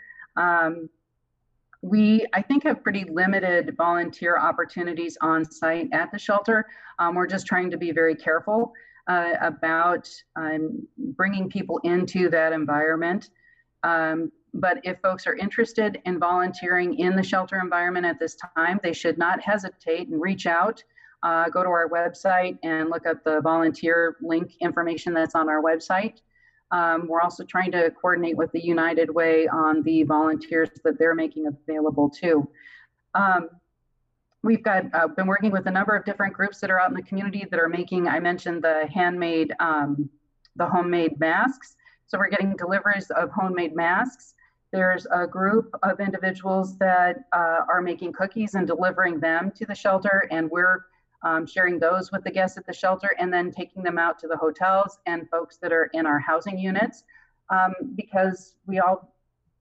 We, 1.87 2.27
I 2.33 2.43
think, 2.43 2.65
have 2.65 2.83
pretty 2.83 3.05
limited 3.05 3.77
volunteer 3.77 4.37
opportunities 4.37 5.17
on 5.21 5.45
site 5.45 5.89
at 5.93 6.11
the 6.11 6.19
shelter. 6.19 6.67
Um, 6.99 7.15
we're 7.15 7.29
just 7.29 7.47
trying 7.47 7.71
to 7.71 7.77
be 7.77 7.93
very 7.93 8.17
careful 8.17 8.73
uh, 9.07 9.35
about 9.41 10.11
um, 10.35 10.85
bringing 10.99 11.49
people 11.49 11.79
into 11.85 12.29
that 12.31 12.53
environment. 12.53 13.31
Um, 13.85 14.33
but 14.53 14.81
if 14.83 14.99
folks 15.01 15.29
are 15.29 15.37
interested 15.37 16.01
in 16.07 16.19
volunteering 16.19 16.99
in 16.99 17.15
the 17.15 17.23
shelter 17.23 17.61
environment 17.63 18.05
at 18.05 18.19
this 18.19 18.37
time, 18.57 18.81
they 18.83 18.93
should 18.93 19.17
not 19.17 19.41
hesitate 19.41 20.09
and 20.09 20.21
reach 20.21 20.47
out. 20.47 20.83
Uh, 21.23 21.49
go 21.49 21.63
to 21.63 21.69
our 21.69 21.89
website 21.89 22.59
and 22.65 22.91
look 22.91 23.07
up 23.07 23.23
the 23.23 23.41
volunteer 23.43 24.17
link 24.21 24.55
information 24.61 25.15
that's 25.15 25.37
on 25.37 25.49
our 25.49 25.63
website. 25.63 26.21
Um, 26.71 27.07
we're 27.07 27.21
also 27.21 27.45
trying 27.45 27.71
to 27.73 27.91
coordinate 27.91 28.37
with 28.37 28.51
the 28.53 28.65
United 28.65 29.09
Way 29.09 29.47
on 29.49 29.83
the 29.83 30.03
volunteers 30.03 30.71
that 30.85 30.99
they're 30.99 31.15
making 31.15 31.47
available 31.47 32.11
too. 32.11 32.49
Um, 33.15 33.49
we've 34.43 34.63
got 34.63 34.85
uh, 34.95 35.09
been 35.09 35.27
working 35.27 35.51
with 35.51 35.67
a 35.67 35.71
number 35.71 35.95
of 35.95 36.05
different 36.05 36.35
groups 36.35 36.61
that 36.61 36.71
are 36.71 36.81
out 36.81 36.89
in 36.89 36.95
the 36.95 37.03
community 37.03 37.47
that 37.51 37.59
are 37.61 37.69
making, 37.69 38.09
I 38.09 38.21
mentioned 38.21 38.63
the 38.63 38.89
handmade, 38.93 39.53
um, 39.61 40.09
the 40.57 40.67
homemade 40.67 41.19
masks. 41.21 41.77
So 42.07 42.19
we're 42.19 42.29
getting 42.29 42.55
deliveries 42.57 43.11
of 43.11 43.31
homemade 43.31 43.75
masks. 43.75 44.35
There's 44.73 45.07
a 45.13 45.27
group 45.27 45.75
of 45.83 46.01
individuals 46.01 46.77
that 46.79 47.25
uh, 47.33 47.61
are 47.69 47.81
making 47.81 48.13
cookies 48.13 48.55
and 48.55 48.67
delivering 48.67 49.21
them 49.21 49.53
to 49.57 49.67
the 49.67 49.75
shelter, 49.75 50.29
and 50.31 50.51
we're 50.51 50.87
um, 51.23 51.47
sharing 51.47 51.79
those 51.79 52.13
with 52.13 52.25
the 52.25 52.31
guests 52.31 52.57
at 52.59 52.67
the 52.67 52.73
shelter, 52.73 53.11
and 53.19 53.33
then 53.33 53.51
taking 53.51 53.83
them 53.83 53.99
out 53.99 54.19
to 54.21 54.29
the 54.29 54.37
hotels 54.37 54.99
and 55.07 55.29
folks 55.31 55.57
that 55.59 55.73
are 55.73 55.91
in 55.93 56.07
our 56.07 56.19
housing 56.19 56.59
units, 56.59 57.05
um, 57.51 57.73
because 57.95 58.55
we 58.67 58.79
all, 58.79 59.15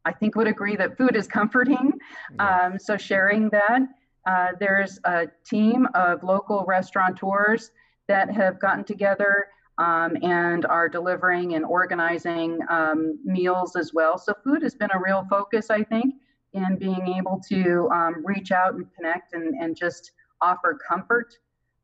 I 0.06 0.12
think, 0.12 0.36
would 0.36 0.48
agree 0.48 0.76
that 0.76 0.98
food 0.98 1.15
is 1.15 1.28
comforting. 1.39 1.94
Um, 2.39 2.80
so 2.80 2.98
sharing 2.98 3.50
that. 3.50 3.82
Uh, 4.26 4.48
there's 4.60 5.00
a 5.04 5.28
team 5.46 5.88
of 5.94 6.24
local 6.24 6.65
restaurateurs 6.68 7.72
that 8.08 8.32
have 8.32 8.60
gotten 8.60 8.84
together 8.84 9.48
um, 9.78 10.18
and 10.22 10.65
are 10.65 10.88
delivering 10.88 11.56
and 11.56 11.65
organizing 11.65 12.60
um, 12.70 13.20
meals 13.24 13.76
as 13.76 13.94
well. 13.94 14.18
So 14.18 14.34
food 14.44 14.63
has 14.63 14.74
been 14.74 14.89
a 14.94 15.00
real 15.00 15.26
focus, 15.30 15.70
I 15.70 15.84
think, 15.84 16.15
in 16.54 16.78
being 16.78 17.13
able 17.18 17.41
to 17.50 17.89
um, 17.94 18.26
reach 18.26 18.52
out 18.52 18.76
and 18.76 18.86
connect 18.96 19.34
and, 19.34 19.54
and 19.56 19.76
just 19.76 20.12
offer 20.41 20.78
comfort 20.88 21.38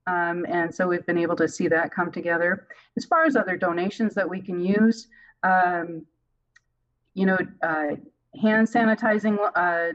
um, 0.08 0.46
and 0.48 0.74
so 0.74 0.88
we've 0.88 1.06
been 1.06 1.18
able 1.18 1.36
to 1.36 1.48
see 1.48 1.68
that 1.68 1.94
come 1.94 2.12
together. 2.12 2.68
As 2.98 3.06
far 3.06 3.26
as 3.26 3.36
other 3.36 3.56
donations 3.56 4.14
that 4.16 4.30
we 4.30 4.42
can 4.42 4.60
use, 4.60 5.08
um, 5.44 6.06
you 7.14 7.26
know, 7.26 7.38
uh, 7.62 7.96
hand 8.42 8.68
sanitizing, 8.68 9.38
uh, 9.56 9.94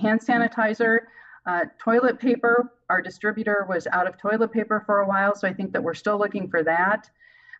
hand 0.00 0.20
sanitizer, 0.20 1.00
uh, 1.46 1.64
toilet 1.78 2.18
paper. 2.18 2.72
Our 2.88 3.02
distributor 3.02 3.66
was 3.68 3.86
out 3.88 4.08
of 4.08 4.16
toilet 4.18 4.52
paper 4.52 4.82
for 4.86 5.00
a 5.00 5.06
while, 5.06 5.34
so 5.34 5.46
I 5.46 5.52
think 5.52 5.72
that 5.72 5.82
we're 5.82 5.94
still 5.94 6.18
looking 6.18 6.48
for 6.48 6.62
that. 6.62 7.10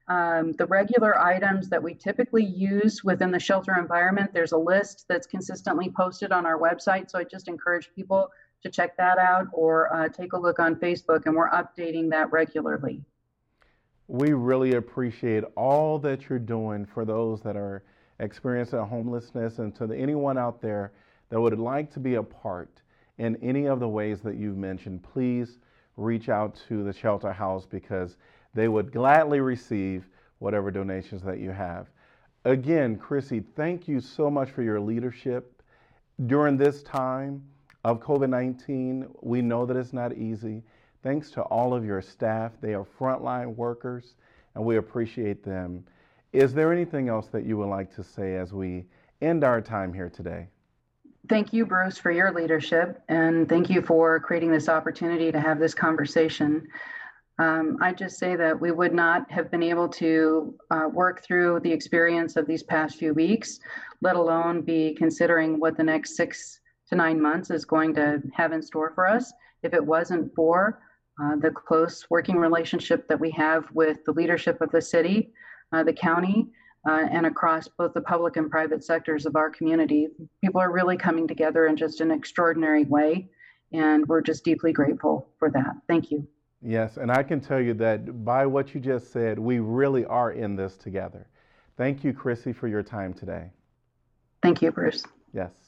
Um, 0.06 0.52
the 0.52 0.66
regular 0.66 1.18
items 1.18 1.70
that 1.70 1.82
we 1.82 1.94
typically 1.94 2.44
use 2.44 3.02
within 3.04 3.30
the 3.30 3.38
shelter 3.38 3.74
environment, 3.78 4.32
there's 4.34 4.52
a 4.52 4.58
list 4.58 5.06
that's 5.08 5.26
consistently 5.26 5.90
posted 5.96 6.30
on 6.30 6.44
our 6.44 6.58
website. 6.58 7.10
So 7.10 7.18
I 7.18 7.24
just 7.24 7.48
encourage 7.48 7.90
people 7.94 8.30
to 8.64 8.70
check 8.70 8.96
that 8.96 9.18
out 9.18 9.46
or 9.52 9.94
uh, 9.94 10.08
take 10.08 10.32
a 10.32 10.38
look 10.38 10.58
on 10.58 10.74
Facebook, 10.76 11.26
and 11.26 11.36
we're 11.36 11.50
updating 11.50 12.10
that 12.10 12.32
regularly. 12.32 13.02
We 14.08 14.32
really 14.32 14.74
appreciate 14.74 15.44
all 15.54 15.98
that 16.00 16.28
you're 16.28 16.38
doing 16.38 16.86
for 16.86 17.04
those 17.04 17.40
that 17.42 17.56
are 17.56 17.84
experiencing 18.20 18.80
homelessness 18.80 19.58
and 19.58 19.74
to 19.76 19.86
the, 19.86 19.96
anyone 19.96 20.38
out 20.38 20.60
there 20.60 20.92
that 21.28 21.40
would 21.40 21.58
like 21.58 21.92
to 21.92 22.00
be 22.00 22.14
a 22.14 22.22
part 22.22 22.82
in 23.18 23.36
any 23.42 23.66
of 23.66 23.80
the 23.80 23.88
ways 23.88 24.20
that 24.22 24.36
you've 24.36 24.56
mentioned, 24.56 25.02
please 25.02 25.58
reach 25.96 26.28
out 26.28 26.58
to 26.68 26.82
the 26.84 26.92
shelter 26.92 27.32
house 27.32 27.66
because 27.66 28.16
they 28.54 28.68
would 28.68 28.92
gladly 28.92 29.40
receive 29.40 30.08
whatever 30.38 30.70
donations 30.70 31.22
that 31.22 31.38
you 31.38 31.50
have. 31.50 31.86
Again, 32.44 32.96
Crissy, 32.96 33.44
thank 33.56 33.88
you 33.88 34.00
so 34.00 34.30
much 34.30 34.50
for 34.50 34.62
your 34.62 34.80
leadership 34.80 35.62
during 36.26 36.56
this 36.56 36.82
time 36.82 37.42
of 37.84 38.00
COVID 38.00 38.30
19. 38.30 39.06
We 39.20 39.42
know 39.42 39.66
that 39.66 39.76
it's 39.76 39.92
not 39.92 40.16
easy. 40.16 40.62
Thanks 41.02 41.30
to 41.32 41.42
all 41.42 41.74
of 41.74 41.84
your 41.84 42.00
staff. 42.00 42.52
They 42.60 42.74
are 42.74 42.86
frontline 42.98 43.54
workers, 43.56 44.14
and 44.54 44.64
we 44.64 44.76
appreciate 44.76 45.44
them. 45.44 45.84
Is 46.32 46.54
there 46.54 46.72
anything 46.72 47.08
else 47.08 47.28
that 47.28 47.44
you 47.44 47.58
would 47.58 47.68
like 47.68 47.94
to 47.94 48.02
say 48.02 48.36
as 48.36 48.52
we 48.52 48.86
end 49.20 49.44
our 49.44 49.60
time 49.60 49.92
here 49.92 50.08
today? 50.08 50.48
Thank 51.28 51.52
you, 51.52 51.64
Bruce, 51.64 51.96
for 51.96 52.10
your 52.10 52.32
leadership, 52.32 53.02
and 53.08 53.48
thank 53.48 53.70
you 53.70 53.80
for 53.80 54.20
creating 54.20 54.50
this 54.50 54.68
opportunity 54.68 55.30
to 55.32 55.40
have 55.40 55.58
this 55.58 55.74
conversation. 55.74 56.66
Um, 57.38 57.78
I 57.80 57.92
just 57.92 58.18
say 58.18 58.36
that 58.36 58.60
we 58.60 58.70
would 58.70 58.94
not 58.94 59.30
have 59.30 59.50
been 59.50 59.62
able 59.62 59.88
to 59.88 60.54
uh, 60.70 60.88
work 60.92 61.24
through 61.24 61.60
the 61.60 61.72
experience 61.72 62.36
of 62.36 62.46
these 62.46 62.62
past 62.62 62.96
few 62.96 63.12
weeks, 63.14 63.58
let 64.02 64.16
alone 64.16 64.62
be 64.62 64.94
considering 64.94 65.58
what 65.58 65.76
the 65.76 65.82
next 65.82 66.16
six 66.16 66.60
to 66.88 66.96
nine 66.96 67.20
months 67.20 67.50
is 67.50 67.64
going 67.64 67.94
to 67.94 68.22
have 68.32 68.52
in 68.52 68.62
store 68.62 68.92
for 68.94 69.08
us 69.08 69.32
if 69.62 69.74
it 69.74 69.84
wasn't 69.84 70.34
for 70.34 70.80
uh, 71.22 71.36
the 71.36 71.50
close 71.50 72.04
working 72.10 72.36
relationship 72.36 73.08
that 73.08 73.18
we 73.18 73.30
have 73.30 73.64
with 73.72 73.98
the 74.04 74.12
leadership 74.12 74.60
of 74.60 74.70
the 74.70 74.82
city, 74.82 75.32
uh, 75.72 75.82
the 75.82 75.92
county, 75.92 76.48
uh, 76.88 77.06
and 77.10 77.24
across 77.24 77.68
both 77.68 77.94
the 77.94 78.00
public 78.00 78.36
and 78.36 78.50
private 78.50 78.84
sectors 78.84 79.24
of 79.24 79.36
our 79.36 79.48
community. 79.48 80.08
People 80.42 80.60
are 80.60 80.72
really 80.72 80.96
coming 80.96 81.26
together 81.26 81.66
in 81.66 81.76
just 81.76 82.00
an 82.00 82.10
extraordinary 82.10 82.84
way, 82.84 83.28
and 83.72 84.06
we're 84.06 84.20
just 84.20 84.44
deeply 84.44 84.72
grateful 84.72 85.28
for 85.38 85.50
that. 85.50 85.74
Thank 85.88 86.10
you. 86.10 86.26
Yes, 86.60 86.96
and 86.96 87.10
I 87.10 87.22
can 87.22 87.40
tell 87.40 87.60
you 87.60 87.74
that 87.74 88.24
by 88.24 88.46
what 88.46 88.74
you 88.74 88.80
just 88.80 89.12
said, 89.12 89.38
we 89.38 89.60
really 89.60 90.04
are 90.06 90.32
in 90.32 90.56
this 90.56 90.76
together. 90.76 91.26
Thank 91.76 92.04
you, 92.04 92.12
Crissy, 92.12 92.54
for 92.54 92.68
your 92.68 92.82
time 92.82 93.12
today. 93.12 93.50
Thank 94.42 94.62
you, 94.62 94.70
Bruce. 94.70 95.04
Yes. 95.32 95.63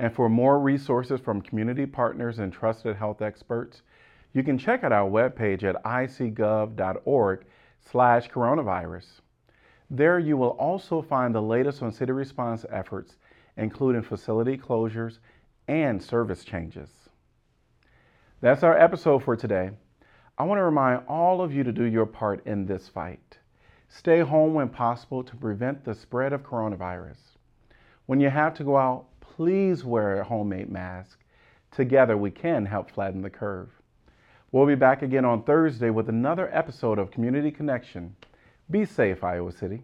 And 0.00 0.14
for 0.14 0.30
more 0.30 0.58
resources 0.58 1.20
from 1.20 1.42
community 1.42 1.84
partners 1.84 2.38
and 2.38 2.50
trusted 2.50 2.96
health 2.96 3.20
experts, 3.20 3.82
you 4.32 4.42
can 4.42 4.56
check 4.56 4.82
out 4.82 4.92
our 4.92 5.06
webpage 5.06 5.62
at 5.62 5.84
icgov.org 5.84 7.44
slash 7.80 8.30
coronavirus. 8.30 9.20
There 9.90 10.18
you 10.18 10.38
will 10.38 10.56
also 10.58 11.02
find 11.02 11.34
the 11.34 11.42
latest 11.42 11.82
on 11.82 11.92
city 11.92 12.12
response 12.12 12.64
efforts, 12.70 13.18
including 13.58 14.00
facility 14.00 14.56
closures 14.56 15.18
and 15.68 16.02
service 16.02 16.44
changes. 16.46 16.88
That's 18.40 18.62
our 18.62 18.78
episode 18.78 19.22
for 19.22 19.36
today. 19.36 19.70
I 20.38 20.44
want 20.44 20.60
to 20.60 20.64
remind 20.64 21.02
all 21.08 21.42
of 21.42 21.52
you 21.52 21.62
to 21.62 21.72
do 21.72 21.84
your 21.84 22.06
part 22.06 22.46
in 22.46 22.64
this 22.64 22.88
fight. 22.88 23.36
Stay 23.90 24.20
home 24.20 24.54
when 24.54 24.70
possible 24.70 25.22
to 25.22 25.36
prevent 25.36 25.84
the 25.84 25.94
spread 25.94 26.32
of 26.32 26.42
coronavirus. 26.42 27.18
When 28.06 28.18
you 28.18 28.30
have 28.30 28.54
to 28.54 28.64
go 28.64 28.78
out, 28.78 29.09
please 29.40 29.82
wear 29.86 30.20
a 30.20 30.24
homemade 30.24 30.70
mask. 30.70 31.18
Together 31.70 32.14
we 32.14 32.30
can 32.30 32.66
help 32.66 32.90
flatten 32.90 33.22
the 33.22 33.30
curve. 33.30 33.70
We'll 34.52 34.66
be 34.66 34.74
back 34.74 35.00
again 35.00 35.24
on 35.24 35.44
Thursday 35.44 35.88
with 35.88 36.10
another 36.10 36.50
episode 36.54 36.98
of 36.98 37.10
Community 37.10 37.50
Connection. 37.50 38.14
Be 38.70 38.84
safe, 38.84 39.24
Iowa 39.24 39.50
City. 39.50 39.82